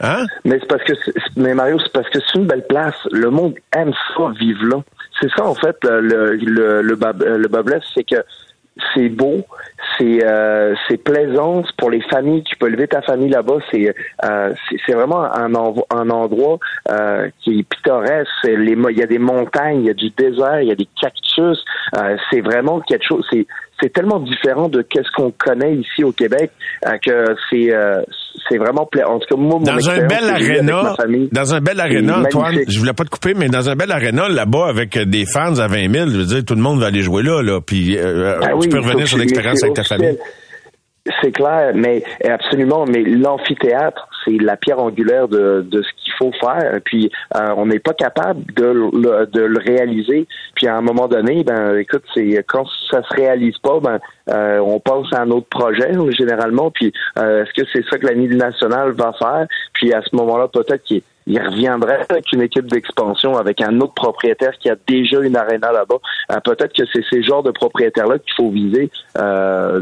[0.00, 0.26] Hein?
[0.44, 0.92] Mais c'est parce que,
[1.36, 2.96] mais Mario, c'est parce que c'est une belle place.
[3.12, 4.82] Le monde aime ça, vivre là.
[5.20, 8.24] C'est ça, en fait, le, le, le, le c'est que
[8.94, 9.44] c'est beau,
[9.96, 12.42] c'est euh, c'est plaisant pour les familles.
[12.42, 13.58] Tu peux lever ta famille là-bas.
[13.70, 14.52] C'est euh,
[14.84, 16.58] c'est vraiment un, un endroit
[16.90, 18.28] euh, qui est pittoresque.
[18.44, 21.64] Il y a des montagnes, il y a du désert, il y a des cactus.
[21.96, 23.24] Euh, c'est vraiment quelque chose.
[23.30, 23.46] C'est
[23.84, 26.50] c'est tellement différent de qu'est-ce qu'on connaît ici au Québec
[26.86, 28.02] euh, que c'est euh,
[28.48, 30.94] c'est vraiment en tout cas moi mon dans un bel aréna
[31.30, 34.28] dans un bel aréna Antoine je voulais pas te couper mais dans un bel aréna
[34.28, 37.02] là-bas avec des fans à 20 000 je veux dire tout le monde va aller
[37.02, 40.16] jouer là là puis euh, ben tu peux revenir sur l'expérience avec ta famille
[41.22, 42.86] c'est clair, mais absolument.
[42.86, 46.80] Mais l'amphithéâtre, c'est la pierre angulaire de, de ce qu'il faut faire.
[46.84, 50.26] Puis euh, on n'est pas capable de, le, de le réaliser.
[50.54, 53.98] Puis à un moment donné, ben écoute, c'est quand ça se réalise pas, ben
[54.30, 56.70] euh, on pense à un autre projet généralement.
[56.70, 59.46] Puis euh, est-ce que c'est ça que la Ligue nationale va faire?
[59.74, 63.94] Puis à ce moment-là, peut-être qu'il il reviendrait avec une équipe d'expansion, avec un autre
[63.94, 65.96] propriétaire qui a déjà une aréna là-bas.
[66.44, 68.90] Peut-être que c'est ces genres de propriétaires-là qu'il faut viser.
[69.18, 69.80] Euh,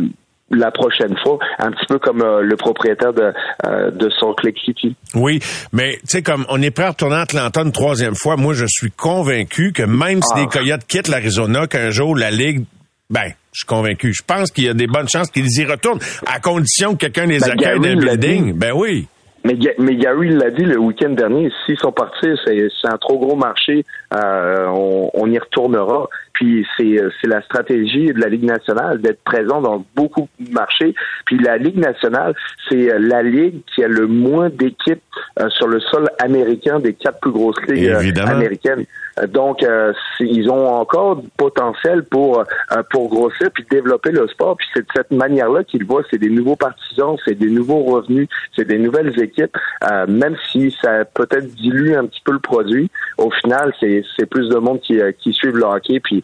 [0.53, 3.33] la prochaine fois, un petit peu comme euh, le propriétaire de,
[3.67, 4.95] euh, de Salt Lake City.
[5.15, 5.41] Oui,
[5.73, 8.55] mais tu sais, comme on est prêt à retourner à Atlanta une troisième fois, moi
[8.55, 10.59] je suis convaincu que même si les ah.
[10.59, 12.65] Coyotes quittent l'Arizona, qu'un jour la Ligue,
[13.11, 14.13] ben, je suis convaincu.
[14.15, 17.27] Je pense qu'il y a des bonnes chances qu'ils y retournent, à condition que quelqu'un
[17.27, 18.53] les ben, accueille dans le building.
[18.55, 19.07] Ben oui.
[19.45, 23.35] Mais, mais Gary l'a dit le week-end dernier, s'ils sont partis, c'est un trop gros
[23.35, 23.85] marché,
[24.15, 26.09] euh, on, on, y retournera.
[26.33, 30.95] Puis c'est la stratégie de la Ligue nationale d'être présent dans beaucoup de marchés.
[31.27, 32.35] Puis la Ligue nationale,
[32.69, 35.03] c'est la ligue qui a le moins d'équipes
[35.41, 38.85] euh, sur le sol américain des quatre plus grosses ligues euh, américaines.
[39.29, 44.57] Donc, euh, ils ont encore du potentiel pour euh, pour grossir puis développer le sport.
[44.57, 48.29] Puis c'est de cette manière-là qu'ils voient, c'est des nouveaux partisans, c'est des nouveaux revenus,
[48.57, 49.57] c'est des nouvelles équipes.
[49.91, 54.27] Euh, même si ça peut-être dilue un petit peu le produit, au final, c'est c'est
[54.27, 56.01] plus de monde qui qui suivent le hockey.
[56.01, 56.22] Puis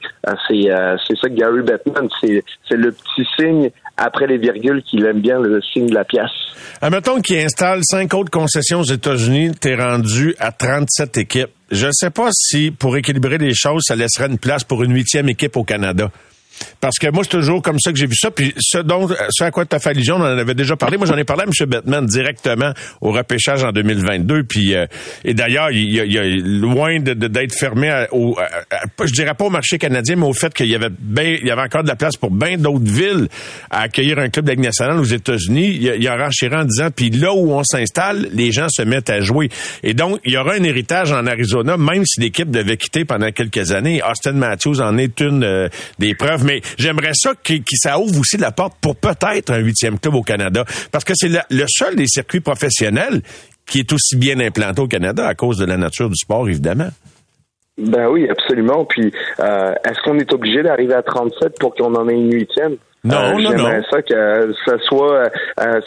[0.49, 0.69] c'est
[1.07, 2.43] c'est ça que Gary Bettman, c'est
[2.77, 6.31] le petit signe après les virgules qu'il aime bien le signe de la pièce.
[6.81, 11.51] Admettons qu'il installe cinq autres concessions aux États-Unis, t'es rendu à 37 équipes.
[11.71, 14.95] Je ne sais pas si, pour équilibrer les choses, ça laisserait une place pour une
[14.95, 16.11] huitième équipe au Canada.
[16.81, 18.31] Parce que moi, c'est toujours comme ça que j'ai vu ça.
[18.31, 18.79] Puis ce,
[19.31, 20.97] ce à quoi tu as fait allusion, on en avait déjà parlé.
[20.97, 21.69] Moi, j'en ai parlé à M.
[21.69, 24.45] Bettman directement au repêchage en 2022.
[24.45, 24.87] Puis, euh,
[25.25, 28.37] et d'ailleurs, il, y a loin d'être fermé au,
[29.05, 31.51] je dirais pas au marché canadien, mais au fait qu'il y avait ben, il y
[31.51, 33.29] avait encore de la place pour bien d'autres villes
[33.71, 35.79] à accueillir un club de aux États-Unis.
[35.81, 39.11] Il, il a renchéré en disant, puis là où on s'installe, les gens se mettent
[39.11, 39.49] à jouer.
[39.83, 43.31] Et donc, il y aura un héritage en Arizona, même si l'équipe devait quitter pendant
[43.31, 44.03] quelques années.
[44.03, 48.39] Austin Matthews en est une euh, des preuves mais j'aimerais ça que, ça ouvre aussi
[48.39, 52.07] la porte pour peut-être un huitième club au Canada, parce que c'est le, seul des
[52.07, 53.21] circuits professionnels
[53.67, 56.89] qui est aussi bien implanté au Canada à cause de la nature du sport, évidemment.
[57.77, 58.87] Ben oui, absolument.
[58.87, 62.77] Puis, euh, est-ce qu'on est obligé d'arriver à 37 pour qu'on en ait une huitième?
[63.05, 65.31] Non, non, J'aimerais ça que ce soit,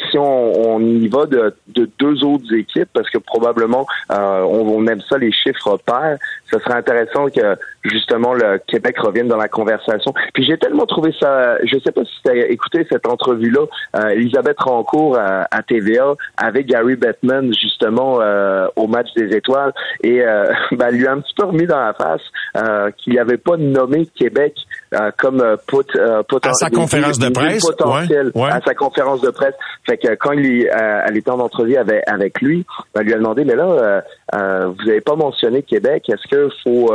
[0.09, 4.87] si on, on, y va de, de, deux autres équipes, parce que probablement on, on,
[4.87, 6.17] aime ça les chiffres pairs,
[6.51, 10.13] ce serait intéressant que justement le Québec revienne dans la conversation.
[10.33, 13.65] Puis j'ai tellement trouvé ça, je sais pas si tu as écouté cette entrevue-là,
[13.97, 19.73] euh, Elisabeth Rancourt à, à, TVA avec Gary Bettman justement euh, au match des étoiles
[20.03, 22.21] et euh, ben, lui a un petit peu remis dans la face
[22.57, 24.80] euh, qu'il n'avait pas nommé Québec euh,
[25.17, 28.49] comme pot, à sa conférence de presse, potentiel ouais, ouais.
[28.51, 29.55] à sa conférence de presse.
[29.85, 30.69] Fait que quand il
[31.07, 35.01] elle était en entrevue avec, avec lui, ben, lui a demandé mais là vous n'avez
[35.01, 36.91] pas mentionné Québec, est-ce que faut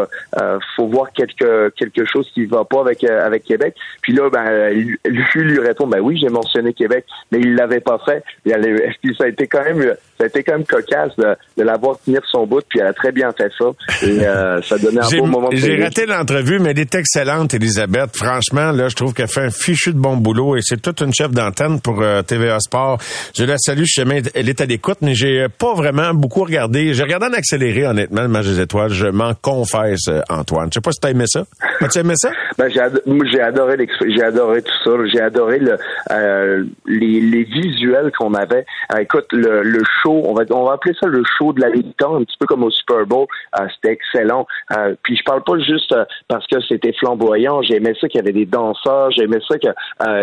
[0.76, 3.74] faut voir quelque quelque chose qui va pas avec avec Québec?
[4.02, 4.98] Puis là, ben lui,
[5.34, 8.22] lui répond, ben oui, j'ai mentionné Québec, mais il l'avait pas fait.
[8.44, 11.98] Puis ça a été quand même ça a été quand même cocasse de, de l'avoir
[12.04, 13.66] tenir son bout, puis elle a très bien fait ça.
[14.02, 15.48] Et euh, ça donnait un beau moment.
[15.52, 18.16] J'ai raté l'entrevue, mais elle est excellente, Elisabeth.
[18.16, 21.12] Franchement, là, je trouve qu'elle fait un fichu de bon boulot et c'est toute une
[21.12, 22.98] chef d'antenne pour euh, TVA Sport.
[23.36, 26.94] Je la salue, je sais, elle est à l'écoute, mais j'ai pas vraiment beaucoup regardé.
[26.94, 28.90] J'ai regardé en accéléré, honnêtement, le match des étoiles.
[28.90, 30.68] Je m'en confesse, euh, Antoine.
[30.70, 31.44] Je sais pas si t'as aimé ça.
[31.80, 32.30] As-tu aimé ça?
[32.58, 33.76] Ben, j'ai adoré,
[34.08, 34.90] j'ai adoré tout ça.
[35.12, 35.76] J'ai adoré le,
[36.10, 38.64] euh, les, les, visuels qu'on avait.
[38.92, 41.70] Euh, écoute, le, le show, on va, on va appeler ça le show de la
[41.70, 43.26] mi-temps, un petit peu comme au Super Bowl.
[43.58, 44.46] Euh, C'était excellent.
[44.76, 47.62] Euh, puis je parle pas juste euh, parce que c'était flamboyant.
[47.62, 49.10] J'aimais ça qu'il y avait des danseurs.
[49.10, 49.68] J'aimais ça que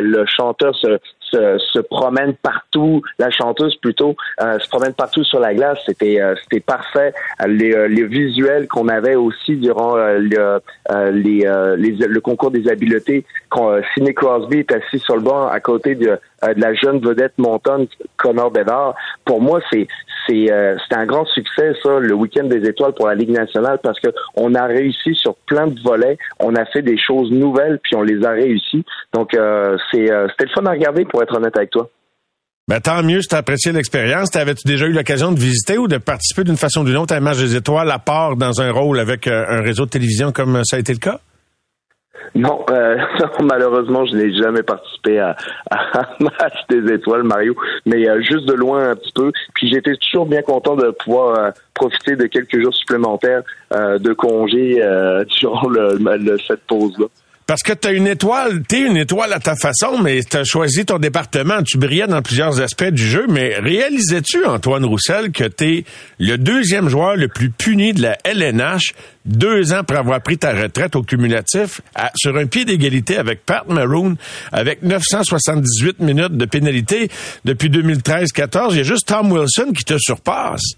[0.02, 5.40] le chanteur se, se, se, promène partout, la chanteuse plutôt, euh, se promène partout sur
[5.40, 5.80] la glace.
[5.86, 7.14] C'était euh, parfait.
[7.46, 10.60] Les, les visuels qu'on avait aussi durant le,
[11.12, 15.60] les, les, le concours des habiletés, quand Sidney Crosby est assis sur le banc à
[15.60, 16.18] côté de,
[16.48, 17.88] de la jeune vedette montonne
[18.18, 18.96] Connor Bedard.
[19.26, 19.88] Pour moi, c'est
[20.28, 24.00] c'est euh, un grand succès ça le week-end des étoiles pour la Ligue nationale parce
[24.00, 27.96] que on a réussi sur plein de volets, on a fait des choses nouvelles puis
[27.96, 28.86] on les a réussi.
[29.14, 31.90] Donc euh, c'est euh, c'était le fun à regarder pour être honnête avec toi.
[32.70, 34.32] Ben, tant mieux si tu apprécié l'expérience.
[34.32, 37.18] T'avais-tu déjà eu l'occasion de visiter ou de participer d'une façon ou d'une autre à
[37.18, 40.64] un match des étoiles à part dans un rôle avec un réseau de télévision comme
[40.64, 41.20] ça a été le cas?
[42.36, 42.98] Non, euh,
[43.44, 45.36] malheureusement, je n'ai jamais participé à,
[45.70, 47.56] à, match des étoiles, Mario,
[47.86, 49.32] mais euh, juste de loin un petit peu.
[49.54, 53.44] Puis j'étais toujours bien content de pouvoir euh, profiter de quelques jours supplémentaires
[53.74, 54.82] euh, de congé
[55.40, 57.06] durant le, le, cette pause-là.
[57.46, 60.44] Parce que tu une étoile, tu es une étoile à ta façon, mais tu as
[60.44, 61.62] choisi ton département.
[61.64, 65.86] Tu brillais dans plusieurs aspects du jeu, mais réalisais-tu, Antoine Roussel, que tu es
[66.20, 68.94] le deuxième joueur le plus puni de la LNH,
[69.26, 71.82] deux ans après avoir pris ta retraite au cumulatif,
[72.16, 74.16] sur un pied d'égalité avec Pat Maroon,
[74.52, 77.10] avec 978 minutes de pénalité
[77.44, 78.68] depuis 2013-14.
[78.72, 80.76] Il y a juste Tom Wilson qui te surpasse.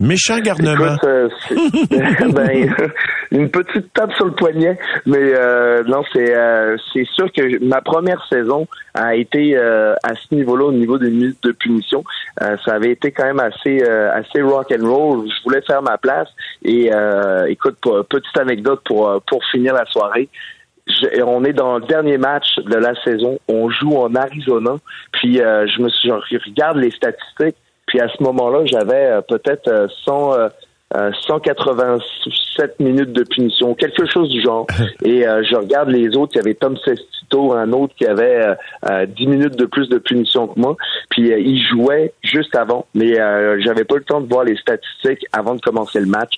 [0.00, 0.96] Méchant garnement.
[1.04, 1.28] Euh,
[2.32, 2.74] ben,
[3.30, 7.82] une petite tape sur le poignet, mais euh, non, c'est euh, c'est sûr que ma
[7.82, 12.02] première saison a été à ce niveau-là, au niveau des minutes de punition.
[12.38, 15.28] ça avait été quand même assez assez rock and roll.
[15.28, 16.28] Je voulais faire ma place
[16.64, 16.90] et
[17.48, 17.76] écoute,
[18.08, 20.30] petite anecdote pour pour finir la soirée.
[21.24, 23.38] on est dans le dernier match de la saison.
[23.48, 24.76] On joue en Arizona.
[25.12, 27.56] Puis je me suis, je regarde les statistiques.
[27.90, 32.00] Puis à ce moment-là, j'avais euh, peut-être 100, euh, 187
[32.60, 34.64] euh, minutes de punition, quelque chose du genre.
[35.04, 38.46] Et je regarde les autres, il y avait Tom Sestito, un autre qui avait
[39.08, 40.76] 10 minutes de plus de punition que moi.
[41.10, 43.14] Puis il jouait juste avant, mais
[43.60, 46.34] j'avais pas le temps de voir les statistiques avant de commencer le match.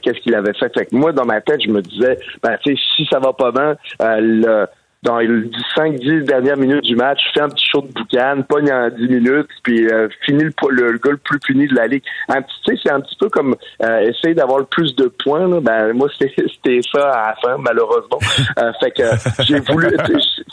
[0.00, 2.74] Qu'est-ce qu'il avait fait Fait que moi, dans ma tête, je me disais, ben tu
[2.74, 4.66] sais, si ça va pas bien, le
[5.04, 5.28] dans les
[5.76, 9.48] 5-10 dernières minutes du match, fais un petit show de boucan, pogne en 10 minutes,
[9.62, 12.02] puis euh, finis le, le, gars le plus puni de la ligue.
[12.28, 15.12] Un petit, tu sais, c'est un petit peu comme euh, essayer d'avoir le plus de
[15.22, 15.46] points.
[15.46, 15.60] Là.
[15.60, 18.18] Ben moi, c'était ça à la fin, malheureusement.
[18.58, 19.02] Euh, fait que
[19.44, 19.88] j'ai voulu,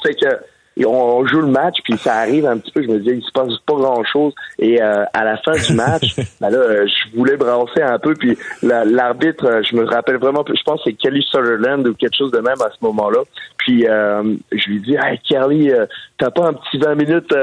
[0.04, 0.28] fait que
[0.86, 3.32] on, joue le match, puis ça arrive un petit peu, je me disais, il se
[3.32, 4.34] passe pas grand-chose.
[4.58, 8.14] Et euh, à la fin du match, ben là, euh, je voulais brasser un peu,
[8.14, 12.16] puis l'arbitre, euh, je me rappelle vraiment, je pense que c'est Kelly Sutherland ou quelque
[12.16, 13.20] chose de même à ce moment-là.
[13.58, 15.72] Puis je lui dis, hey Kelly,
[16.18, 17.36] t'as pas un petit 20 minutes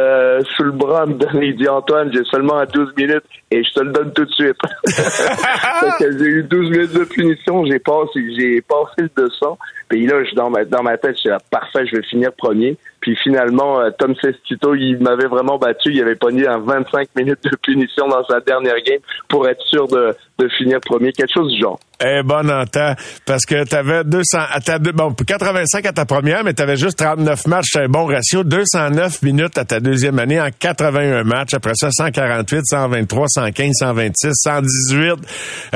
[0.57, 1.05] sous le bras
[1.41, 3.22] Il dit, Antoine, j'ai seulement 12 minutes
[3.53, 4.57] et je te le donne tout de suite.
[6.01, 9.59] j'ai eu 12 minutes de punition, j'ai passé, j'ai passé le 200.
[9.89, 12.76] Puis là, je, dans, ma, dans ma tête, je suis parfait, je vais finir premier.
[13.01, 15.92] Puis finalement, euh, Tom Sestito, il m'avait vraiment battu.
[15.92, 19.86] Il avait pogné en 25 minutes de punition dans sa dernière game pour être sûr
[19.88, 21.78] de, de finir premier, quelque chose du genre.
[22.05, 22.64] Eh bon en
[23.26, 24.38] parce que tu avais 200,
[24.94, 28.44] bon, 85 à ta première, mais tu avais juste 39 matchs, c'est un bon ratio,
[28.44, 31.55] 200 209 minutes à ta deuxième année en 81 matchs.
[31.55, 35.14] Après ça, 148, 123, 115, 126, 118.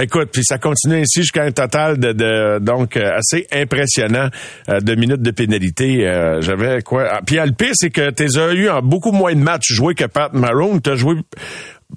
[0.01, 4.29] Écoute, puis ça continue ainsi jusqu'à un total de, de donc euh, assez impressionnant
[4.69, 6.07] euh, de minutes de pénalité.
[6.07, 7.07] Euh, J'avais quoi?
[7.11, 9.95] Ah, puis le pire, c'est que tu as eu en beaucoup moins de matchs joués
[9.95, 10.81] que Pat Maroon.
[10.81, 11.17] Tu as joué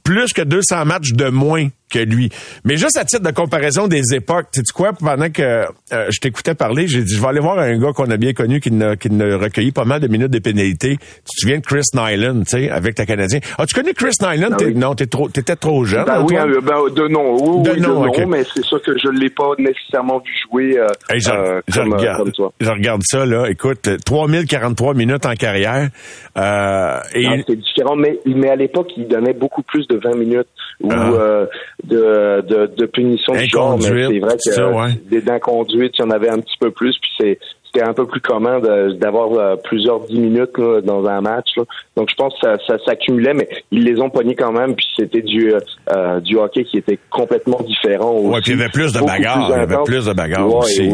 [0.04, 2.30] plus que 200 matchs de moins que lui.
[2.64, 5.66] Mais juste à titre de comparaison des époques, tu sais quoi, pendant que euh,
[6.10, 8.60] je t'écoutais parler, j'ai dit, je vais aller voir un gars qu'on a bien connu
[8.60, 10.98] qui n'a qui n'a recueilli pas mal de minutes de pénalité.
[10.98, 13.40] Tu te souviens de Chris Nyland, tu sais, avec ta Canadien?
[13.58, 14.50] As-tu connu Chris Nyland?
[14.54, 14.74] Ah oui.
[14.76, 16.06] Non, t'es trop, t'étais trop jeune.
[16.06, 16.52] Ben oui, Antoine?
[16.52, 19.30] euh, ben, de nom, oui, De oui, nom, mais c'est sûr que je ne l'ai
[19.30, 21.30] pas nécessairement vu jouer euh, Hey, je,
[21.68, 22.54] je comme, regarde, comme toi.
[22.60, 23.46] je regarde ça, là.
[23.50, 25.90] Écoute, 3043 minutes en carrière.
[26.38, 30.16] Euh, et Ah, c'est différent, mais, mais à l'époque, il donnait beaucoup plus de 20
[30.18, 30.48] minutes
[30.82, 31.12] ou Ah.
[31.14, 31.46] euh,
[31.84, 34.94] de, de, de punition du genre, mais c'est vrai que c'est ça, ouais.
[35.10, 37.40] des d'inconduite, il y en avait un petit peu plus, puis c'est
[37.74, 41.50] c'était un peu plus commun de- d'avoir euh, plusieurs dix minutes là, dans un match.
[41.58, 41.64] là.
[41.98, 44.86] Donc je pense que ça, ça s'accumulait, mais ils les ont pognés quand même, puis
[44.96, 45.60] c'était du euh,
[45.94, 48.14] euh, du hockey qui était complètement différent.
[48.14, 50.48] Aussi, Ouais, puis il y avait plus de bagarres, il y avait plus de bagarres
[50.48, 50.90] Ouais, aussi.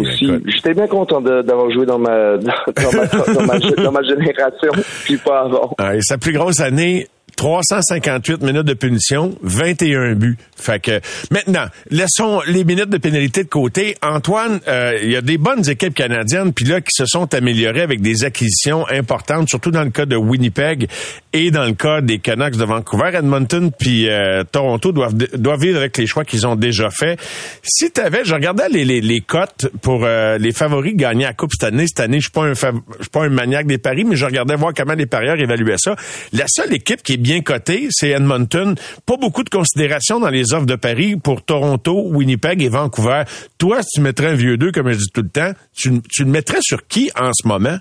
[0.47, 4.71] J'étais bien content de- d'avoir joué dans ma dans, ma, dans, ma, dans ma génération,
[5.03, 5.75] puis pas avant.
[5.79, 7.05] Ouais, sa plus grosse année,
[7.35, 10.37] 358 minutes de punition, 21 buts.
[10.55, 10.99] Fait que
[11.31, 13.95] maintenant, laissons les minutes de pénalité de côté.
[14.01, 17.81] Antoine, euh, il y a des bonnes équipes canadiennes puis là qui se sont améliorées
[17.81, 20.87] avec des acquisitions importantes, surtout dans le cas de Winnipeg
[21.33, 25.77] et dans le cas des Canucks de Vancouver, Edmonton puis euh, Toronto doivent doivent vivre
[25.77, 27.19] avec les choix qu'ils ont déjà faits.
[27.63, 31.25] Si tu avais, je regardais les les, les cotes pour euh, les favoris de gagner
[31.25, 31.85] la Coupe cette année.
[31.87, 34.25] Cette année, je suis pas un je suis pas un maniaque des paris, mais je
[34.25, 35.95] regardais voir comment les parieurs évaluaient ça.
[36.33, 38.75] La seule équipe qui est bien cotée, c'est Edmonton.
[39.05, 43.23] Pas beaucoup de considération dans les offres de paris pour Toronto, Winnipeg et Vancouver.
[43.57, 46.23] Toi, si tu mettrais un vieux deux, comme je dis tout le temps, tu, tu
[46.23, 47.77] le mettrais sur qui en ce moment?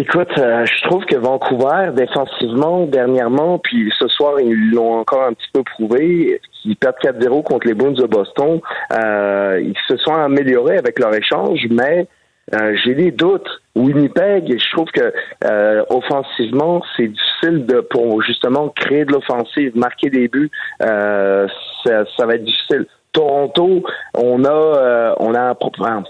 [0.00, 5.32] Écoute, euh, je trouve que Vancouver, défensivement, dernièrement, puis ce soir, ils l'ont encore un
[5.32, 8.60] petit peu prouvé, ils perdent 4-0 contre les Bruins de Boston.
[8.92, 12.06] Euh, ils se sont améliorés avec leur échange, mais
[12.54, 13.48] euh, j'ai des doutes.
[13.74, 15.12] Winnipeg, je trouve que
[15.44, 20.50] euh, offensivement, c'est difficile de pour justement créer de l'offensive, marquer des buts,
[20.82, 21.46] euh,
[21.84, 22.86] ça, ça va être difficile.
[23.12, 23.82] Toronto,
[24.14, 25.56] on a, euh, on a,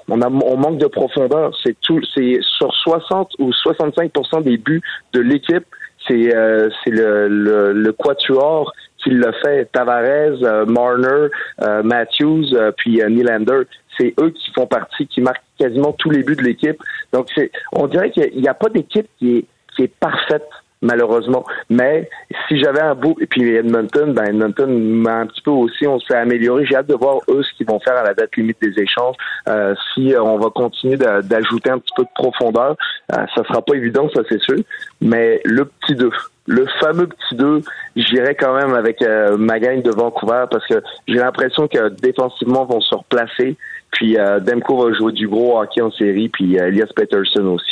[0.08, 1.52] on a, on manque de profondeur.
[1.62, 4.82] C'est tout, c'est sur 60 ou 65% des buts
[5.12, 5.64] de l'équipe,
[6.06, 8.72] c'est, euh, c'est le, le, le quatuor
[9.02, 9.70] qui le fait.
[9.72, 11.28] Tavares, Marner,
[11.84, 13.62] Matthews, puis Nylander.
[13.98, 16.80] C'est eux qui font partie, qui marquent quasiment tous les buts de l'équipe.
[17.12, 19.44] Donc c'est, on dirait qu'il n'y a pas d'équipe qui est,
[19.74, 20.48] qui est parfaite
[20.82, 21.44] malheureusement.
[21.70, 22.08] Mais
[22.46, 25.98] si j'avais un beau et puis Edmonton, ben Edmonton m'a un petit peu aussi, on
[26.00, 26.66] s'est amélioré.
[26.66, 29.16] J'ai hâte de voir eux ce qu'ils vont faire à la date limite des échanges.
[29.48, 32.76] Euh, si euh, on va continuer d'ajouter un petit peu de profondeur,
[33.12, 34.58] euh, ça sera pas évident, ça c'est sûr.
[35.00, 36.10] Mais le petit 2,
[36.48, 37.60] le fameux petit 2,
[37.94, 42.64] j'irai quand même avec euh, ma gang de Vancouver parce que j'ai l'impression que défensivement
[42.64, 43.56] vont se replacer.
[43.92, 47.64] Puis euh, Demko va jouer du gros hockey en série, puis euh, Elias Peterson aussi.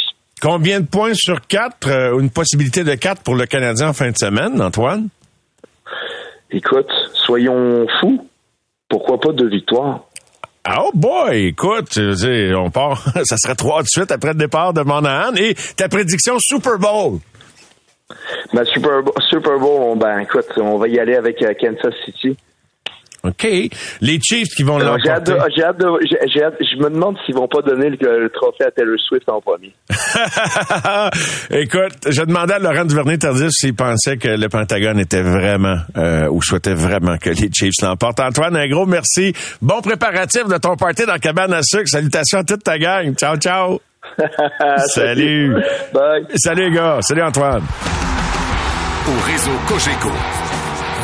[0.43, 1.89] Combien de points sur quatre?
[1.89, 5.09] euh, une possibilité de quatre pour le Canadien en fin de semaine, Antoine?
[6.51, 8.27] Écoute, soyons fous.
[8.89, 10.01] Pourquoi pas deux victoires?
[10.79, 12.15] Oh boy, écoute, je veux
[12.49, 15.35] dire, on part, ça serait trois de suite après le départ de Monahan.
[15.37, 17.19] Et ta prédiction Super Bowl?
[18.53, 22.37] Ben, Super Bowl, Super Bowl, on- ben écoute, on va y aller avec Kansas City.
[23.29, 23.47] OK.
[24.01, 25.51] Les Chiefs qui vont Alors, J'ai hâte l'emporter.
[25.51, 28.23] de, j'ai hâte de- j'ai- j'ai hâte- je me demande s'ils vont pas donner le,
[28.25, 29.73] le trophée à Taylor Swift en premier.
[31.51, 36.43] Écoute, je demandais à Laurent Duvernay-Tardif s'il pensait que le Pentagone était vraiment, euh, ou
[36.43, 38.21] souhaitait vraiment que les Chiefs l'emportent.
[38.21, 39.33] Antoine, un gros merci.
[39.63, 41.89] Bon préparatif de ton party dans la cabane à sucre.
[41.89, 43.15] Salutations à toute ta gang.
[43.17, 43.81] Ciao, ciao.
[44.95, 45.55] Salut.
[45.93, 46.25] Bye.
[46.37, 46.99] Salut, les gars.
[47.03, 47.63] Salut, Antoine.
[49.09, 50.11] Au réseau Cogeco,